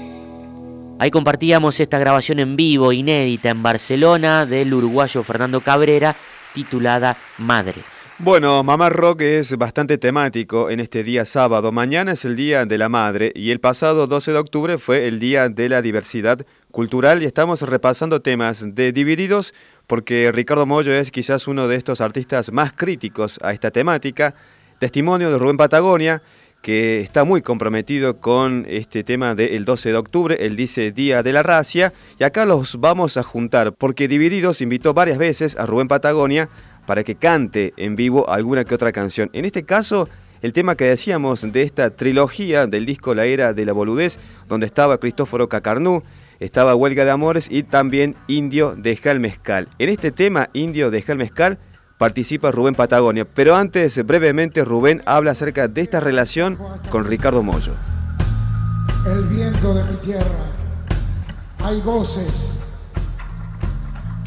Ahí 0.99 1.11
compartíamos 1.11 1.81
esta 1.81 1.99
grabación 1.99 2.39
en 2.39 2.57
vivo, 2.57 2.93
inédita 2.93 3.51
en 3.51 3.63
Barcelona, 3.63 4.47
del 4.47 4.73
uruguayo 4.73 5.23
Fernando 5.23 5.61
Cabrera, 5.61 6.15
titulada 6.55 7.17
Madre. 7.39 7.92
Bueno, 8.25 8.63
Mamá 8.63 8.89
Rock 8.89 9.23
es 9.23 9.57
bastante 9.57 9.99
temático 9.99 10.71
en 10.71 10.79
este 10.79 11.03
día 11.03 11.25
sábado. 11.25 11.73
Mañana 11.73 12.13
es 12.13 12.25
el 12.25 12.37
Día 12.37 12.65
de 12.67 12.79
la 12.79 12.89
Madre 12.89 13.33
y 13.35 13.51
el 13.51 13.59
pasado 13.59 14.07
12 14.07 14.31
de 14.31 14.39
octubre 14.39 14.79
fue 14.79 15.09
el 15.09 15.19
Día 15.19 15.49
de 15.49 15.69
la 15.69 15.83
Diversidad 15.83 16.47
Cultural 16.71 17.21
y 17.25 17.27
estamos 17.27 17.63
repasando 17.63 18.23
temas 18.23 18.77
de 18.77 18.93
Divididos 18.93 19.55
porque 19.89 20.31
Ricardo 20.31 20.67
Mollo 20.67 20.93
es 20.93 21.11
quizás 21.11 21.49
uno 21.49 21.67
de 21.67 21.75
estos 21.75 22.01
artistas 22.01 22.53
más 22.53 22.71
críticos 22.71 23.41
a 23.43 23.53
esta 23.53 23.73
temática. 23.73 24.37
Testimonio 24.79 25.33
de 25.33 25.39
Rubén 25.39 25.57
Patagonia, 25.57 26.23
que 26.63 27.01
está 27.01 27.25
muy 27.25 27.43
comprometido 27.43 28.21
con 28.21 28.67
este 28.69 29.03
tema 29.03 29.35
del 29.35 29.65
12 29.65 29.89
de 29.89 29.97
octubre, 29.97 30.37
él 30.39 30.55
dice 30.55 30.93
Día 30.93 31.25
de 31.25 31.33
la 31.33 31.43
Racia, 31.43 31.93
y 32.21 32.23
acá 32.23 32.47
los 32.47 32.79
vamos 32.79 33.17
a 33.17 33.25
juntar, 33.25 33.73
porque 33.73 34.07
Divididos 34.07 34.61
invitó 34.61 34.95
varias 34.95 35.19
veces 35.19 35.57
a 35.57 35.67
Rubén 35.67 35.89
Patagonia 35.89 36.49
para 36.87 37.05
que 37.05 37.15
cante 37.15 37.73
en 37.77 37.97
vivo 37.97 38.29
alguna 38.29 38.65
que 38.65 38.75
otra 38.75 38.93
canción. 38.93 39.31
En 39.33 39.45
este 39.45 39.65
caso, 39.65 40.09
el 40.43 40.53
tema 40.53 40.75
que 40.75 40.85
decíamos 40.85 41.43
de 41.53 41.63
esta 41.63 41.91
trilogía 41.91 42.67
del 42.67 42.85
disco 42.85 43.15
La 43.15 43.25
Era 43.25 43.53
de 43.53 43.65
la 43.65 43.73
Boludez, 43.73 44.19
donde 44.49 44.67
estaba 44.67 44.99
Cristóforo 44.99 45.49
Cacarnú, 45.49 46.03
estaba 46.41 46.75
Huelga 46.75 47.05
de 47.05 47.13
Amores 47.13 47.47
y 47.49 47.63
también 47.63 48.17
Indio 48.27 48.75
de 48.77 48.99
Mezcal. 49.21 49.69
En 49.79 49.89
este 49.89 50.11
tema, 50.11 50.49
Indio 50.53 50.91
de 50.91 51.05
Mezcal, 51.15 51.59
participa 51.99 52.51
Rubén 52.51 52.75
Patagonia. 52.75 53.25
Pero 53.25 53.55
antes, 53.55 54.05
brevemente, 54.05 54.65
Rubén 54.65 55.03
habla 55.07 55.31
acerca 55.31 55.69
de 55.69 55.81
esta 55.81 56.01
relación 56.01 56.59
con 56.91 57.05
Ricardo 57.05 57.45
Mollo. 57.45 57.75
El 59.07 59.25
viento 59.27 59.73
de 59.75 59.85
mi 59.85 59.97
tierra, 59.99 60.51
hay 61.61 61.81
voces 61.83 62.62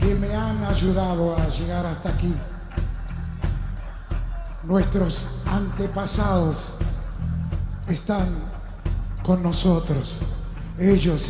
que 0.05 0.13
me 0.13 0.35
han 0.35 0.63
ayudado 0.63 1.35
a 1.35 1.47
llegar 1.47 1.83
hasta 1.83 2.09
aquí. 2.09 2.31
Nuestros 4.63 5.19
antepasados 5.45 6.57
están 7.87 8.35
con 9.23 9.41
nosotros. 9.41 10.19
Ellos 10.77 11.23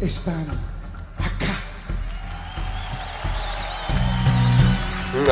están 0.00 0.46
acá. 1.16 1.60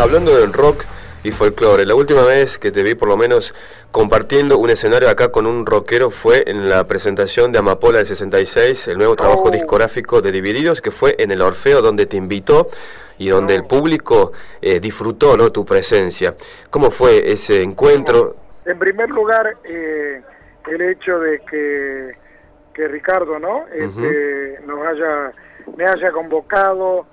Hablando 0.01 0.35
del 0.35 0.53
rock 0.55 0.87
y 1.27 1.33
folclore, 1.33 1.85
la 1.85 1.97
última 1.97 2.25
vez 2.25 2.57
que 2.57 2.71
te 2.71 2.85
vi 2.85 2.95
por 2.95 3.09
lo 3.09 3.17
menos 3.17 3.53
compartiendo 3.91 4.59
un 4.59 4.71
escenario 4.71 5.11
acá 5.11 5.33
con 5.33 5.47
un 5.47 5.67
rockero 5.67 6.11
fue 6.11 6.45
en 6.47 6.69
la 6.69 6.87
presentación 6.87 7.51
de 7.51 7.59
Amapola 7.59 7.99
del 7.99 8.07
66, 8.07 8.87
el 8.89 8.99
nuevo 8.99 9.17
trabajo 9.17 9.45
oh. 9.47 9.51
discográfico 9.51 10.23
de 10.23 10.31
Divididos, 10.31 10.81
que 10.81 10.93
fue 10.93 11.17
en 11.19 11.33
el 11.33 11.43
Orfeo 11.43 11.83
donde 11.83 12.07
te 12.07 12.17
invitó 12.17 12.69
y 13.19 13.29
donde 13.29 13.57
el 13.57 13.65
público 13.65 14.33
eh, 14.63 14.79
disfrutó 14.79 15.37
¿no? 15.37 15.51
tu 15.51 15.65
presencia. 15.65 16.37
¿Cómo 16.71 16.93
fue 16.93 17.33
ese 17.33 17.61
encuentro? 17.61 18.37
En 18.65 18.79
primer 18.79 19.11
lugar, 19.11 19.57
eh, 19.65 20.23
el 20.69 20.81
hecho 20.81 21.19
de 21.19 21.41
que, 21.41 22.13
que 22.73 22.87
Ricardo 22.87 23.41
¿no? 23.41 23.65
Este, 23.73 24.61
nos 24.65 24.87
haya, 24.87 25.33
me 25.77 25.87
haya 25.87 26.13
convocado, 26.13 27.07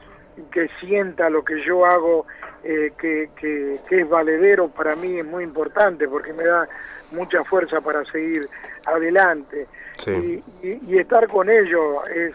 que 0.51 0.69
sienta 0.79 1.31
lo 1.31 1.43
que 1.43 1.65
yo 1.65 1.83
hago 1.83 2.27
eh, 2.65 2.93
que, 2.97 3.29
que, 3.35 3.77
es 3.89 4.09
valedero 4.09 4.69
para 4.69 4.95
mí 4.95 5.19
es 5.19 5.25
muy 5.25 5.43
importante 5.43 6.07
porque 6.07 6.31
me 6.31 6.45
da 6.45 6.65
mucha 7.11 7.43
fuerza 7.43 7.81
para 7.81 8.05
seguir 8.05 8.47
adelante. 8.85 9.67
Y, 10.07 10.97
estar 10.97 11.27
con 11.27 11.49
ellos 11.49 12.07
es... 12.09 12.33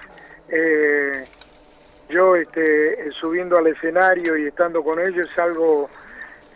Eh, 0.50 1.24
yo 2.10 2.36
este, 2.36 3.10
subiendo 3.12 3.58
al 3.58 3.66
escenario 3.66 4.36
y 4.38 4.46
estando 4.46 4.82
con 4.82 4.98
ellos 4.98 5.28
es 5.30 5.38
algo, 5.38 5.90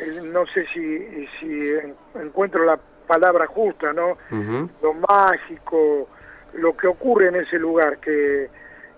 eh, 0.01 0.21
no 0.25 0.47
sé 0.47 0.67
si, 0.73 1.27
si 1.39 1.75
encuentro 2.15 2.65
la 2.65 2.79
palabra 3.07 3.47
justa, 3.47 3.93
¿no? 3.93 4.17
Lo 4.83 4.95
mágico, 4.95 6.09
lo 6.55 6.75
que 6.75 6.87
ocurre 6.87 7.29
en 7.29 7.37
ese 7.37 7.59
lugar, 7.59 7.99
que, 7.99 8.49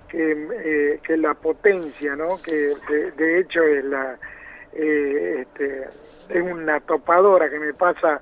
que, 0.08 1.00
que 1.02 1.16
la 1.16 1.34
potencia, 1.34 2.14
¿no? 2.14 2.40
Que 2.40 2.72
de 3.16 3.40
hecho 3.40 3.64
es 3.64 3.84
la, 3.84 4.16
eh, 4.74 5.42
este, 5.42 5.88
es 6.28 6.42
una 6.42 6.80
topadora 6.80 7.48
que 7.48 7.58
me 7.58 7.74
pasa 7.74 8.20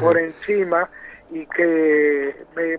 por 0.00 0.18
encima 0.18 0.88
y 1.30 1.46
que 1.46 2.34
me, 2.54 2.78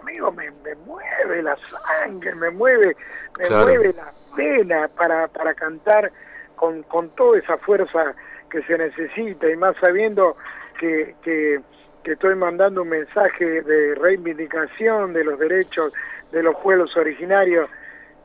amigo 0.00 0.30
me, 0.32 0.50
mueve 0.86 1.42
la 1.42 1.56
sangre, 1.56 2.34
me 2.36 2.50
mueve, 2.50 2.96
me 3.38 3.50
mueve 3.50 3.92
la 3.94 4.12
pena 4.36 4.88
para, 4.88 5.26
para 5.26 5.54
cantar 5.54 6.12
con, 6.54 6.82
con 6.84 7.10
toda 7.10 7.38
esa 7.38 7.56
fuerza 7.58 8.14
que 8.50 8.62
se 8.62 8.78
necesita 8.78 9.48
y 9.50 9.56
más 9.56 9.74
sabiendo 9.80 10.36
que, 10.78 11.14
que, 11.22 11.60
estoy 12.04 12.36
mandando 12.36 12.84
un 12.84 12.88
mensaje 12.88 13.60
de 13.60 13.94
reivindicación 13.94 15.12
de 15.12 15.24
los 15.24 15.38
derechos 15.38 15.92
de 16.32 16.42
los 16.42 16.56
pueblos 16.56 16.96
originarios, 16.96 17.68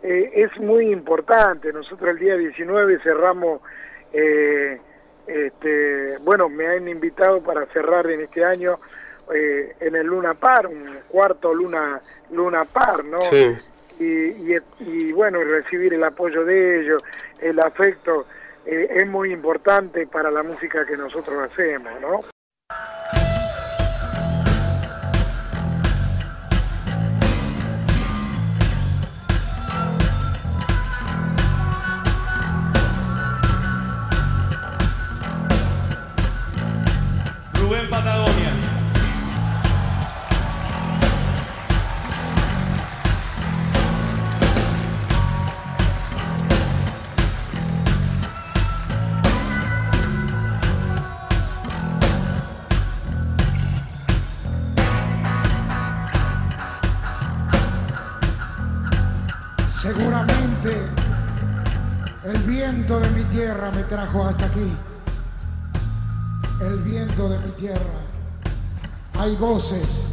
eh, 0.02 0.32
es 0.36 0.58
muy 0.58 0.90
importante. 0.90 1.74
Nosotros 1.74 2.12
el 2.12 2.20
día 2.20 2.38
19 2.38 3.00
cerramos 3.04 3.60
eh, 4.14 4.80
este, 5.28 6.18
bueno, 6.24 6.50
me 6.50 6.68
han 6.68 6.88
invitado 6.88 7.42
para 7.42 7.66
cerrar 7.68 8.10
en 8.10 8.22
este 8.22 8.44
año 8.44 8.80
eh, 9.34 9.76
en 9.80 9.96
el 9.96 10.08
Luna 10.08 10.34
Par, 10.34 10.68
un 10.68 11.00
cuarto 11.08 11.54
Luna, 11.54 12.02
Luna 12.32 12.66
Par, 12.66 13.06
¿no? 13.06 13.20
Y, 14.00 14.56
y, 14.80 15.12
bueno, 15.14 15.42
recibir 15.44 15.94
el 15.94 16.04
apoyo 16.04 16.44
de 16.44 16.82
ellos, 16.82 17.02
el 17.40 17.60
afecto, 17.60 18.26
eh, 18.66 18.88
es 18.90 19.08
muy 19.08 19.32
importante 19.32 20.08
para 20.08 20.30
la 20.30 20.44
música 20.44 20.86
que 20.86 20.98
nosotros 20.98 21.50
hacemos, 21.50 21.94
¿no? 22.02 22.33
Me 63.54 63.84
trajo 63.84 64.26
hasta 64.26 64.46
aquí. 64.46 64.74
El 66.60 66.80
viento 66.80 67.30
de 67.30 67.40
mi 67.40 67.52
tierra. 67.52 68.00
Hay 69.20 69.36
voces 69.36 70.08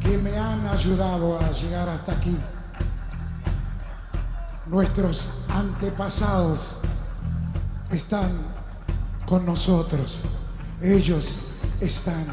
que 0.00 0.16
me 0.18 0.38
han 0.38 0.66
ayudado 0.66 1.38
a 1.38 1.50
llegar 1.50 1.88
hasta 1.88 2.12
aquí. 2.12 2.36
Nuestros 4.66 5.28
antepasados 5.48 6.76
están 7.90 8.30
con 9.26 9.44
nosotros. 9.44 10.20
Ellos 10.80 11.34
están 11.80 12.24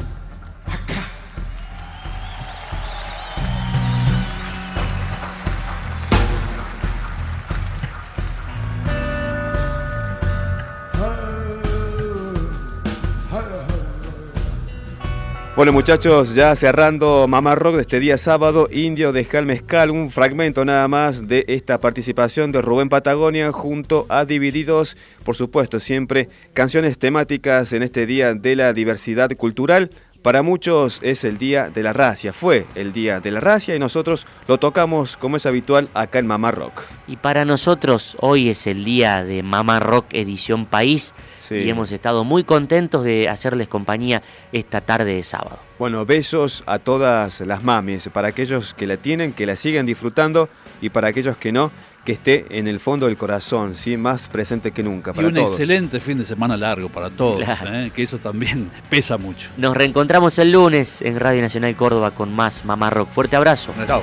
Bueno 15.54 15.70
muchachos, 15.70 16.34
ya 16.34 16.56
cerrando 16.56 17.28
Mamá 17.28 17.54
Rock 17.54 17.74
de 17.74 17.82
este 17.82 18.00
día 18.00 18.16
sábado, 18.16 18.70
Indio 18.72 19.12
de 19.12 19.26
Mezcal, 19.44 19.90
un 19.90 20.10
fragmento 20.10 20.64
nada 20.64 20.88
más 20.88 21.28
de 21.28 21.44
esta 21.46 21.78
participación 21.78 22.52
de 22.52 22.62
Rubén 22.62 22.88
Patagonia 22.88 23.52
junto 23.52 24.06
a 24.08 24.24
Divididos, 24.24 24.96
por 25.26 25.36
supuesto 25.36 25.78
siempre 25.78 26.30
canciones 26.54 26.96
temáticas 26.96 27.74
en 27.74 27.82
este 27.82 28.06
día 28.06 28.32
de 28.32 28.56
la 28.56 28.72
diversidad 28.72 29.30
cultural. 29.36 29.90
Para 30.22 30.42
muchos 30.42 31.00
es 31.02 31.24
el 31.24 31.36
día 31.36 31.68
de 31.68 31.82
la 31.82 31.92
racia, 31.92 32.32
fue 32.32 32.64
el 32.76 32.92
día 32.92 33.18
de 33.18 33.32
la 33.32 33.40
racia 33.40 33.74
y 33.74 33.80
nosotros 33.80 34.24
lo 34.46 34.56
tocamos 34.56 35.16
como 35.16 35.36
es 35.36 35.46
habitual 35.46 35.88
acá 35.94 36.20
en 36.20 36.28
Mamá 36.28 36.52
Rock. 36.52 36.82
Y 37.08 37.16
para 37.16 37.44
nosotros 37.44 38.16
hoy 38.20 38.48
es 38.48 38.68
el 38.68 38.84
día 38.84 39.24
de 39.24 39.42
Mamá 39.42 39.80
Rock 39.80 40.06
edición 40.12 40.66
País 40.66 41.12
y 41.50 41.68
hemos 41.68 41.90
estado 41.90 42.22
muy 42.22 42.44
contentos 42.44 43.02
de 43.02 43.28
hacerles 43.28 43.66
compañía 43.66 44.22
esta 44.52 44.80
tarde 44.80 45.14
de 45.14 45.24
sábado. 45.24 45.58
Bueno, 45.80 46.06
besos 46.06 46.62
a 46.66 46.78
todas 46.78 47.40
las 47.40 47.64
mamis, 47.64 48.08
para 48.12 48.28
aquellos 48.28 48.74
que 48.74 48.86
la 48.86 48.98
tienen, 48.98 49.32
que 49.32 49.44
la 49.44 49.56
sigan 49.56 49.86
disfrutando 49.86 50.48
y 50.80 50.90
para 50.90 51.08
aquellos 51.08 51.36
que 51.36 51.50
no, 51.50 51.72
que 52.04 52.12
esté 52.12 52.46
en 52.58 52.66
el 52.66 52.80
fondo 52.80 53.06
del 53.06 53.16
corazón, 53.16 53.74
¿sí? 53.74 53.96
más 53.96 54.28
presente 54.28 54.72
que 54.72 54.82
nunca. 54.82 55.12
Para 55.12 55.28
y 55.28 55.30
un 55.30 55.38
excelente 55.38 56.00
fin 56.00 56.18
de 56.18 56.24
semana 56.24 56.56
largo 56.56 56.88
para 56.88 57.10
todos, 57.10 57.42
¿eh? 57.42 57.92
que 57.94 58.02
eso 58.02 58.18
también 58.18 58.70
pesa 58.90 59.18
mucho. 59.18 59.50
Nos 59.56 59.76
reencontramos 59.76 60.38
el 60.38 60.52
lunes 60.52 61.02
en 61.02 61.20
Radio 61.20 61.42
Nacional 61.42 61.76
Córdoba 61.76 62.10
con 62.10 62.32
más 62.32 62.64
Mamá 62.64 62.90
Rock. 62.90 63.08
Fuerte 63.10 63.36
abrazo. 63.36 63.72
Chao. 63.86 64.02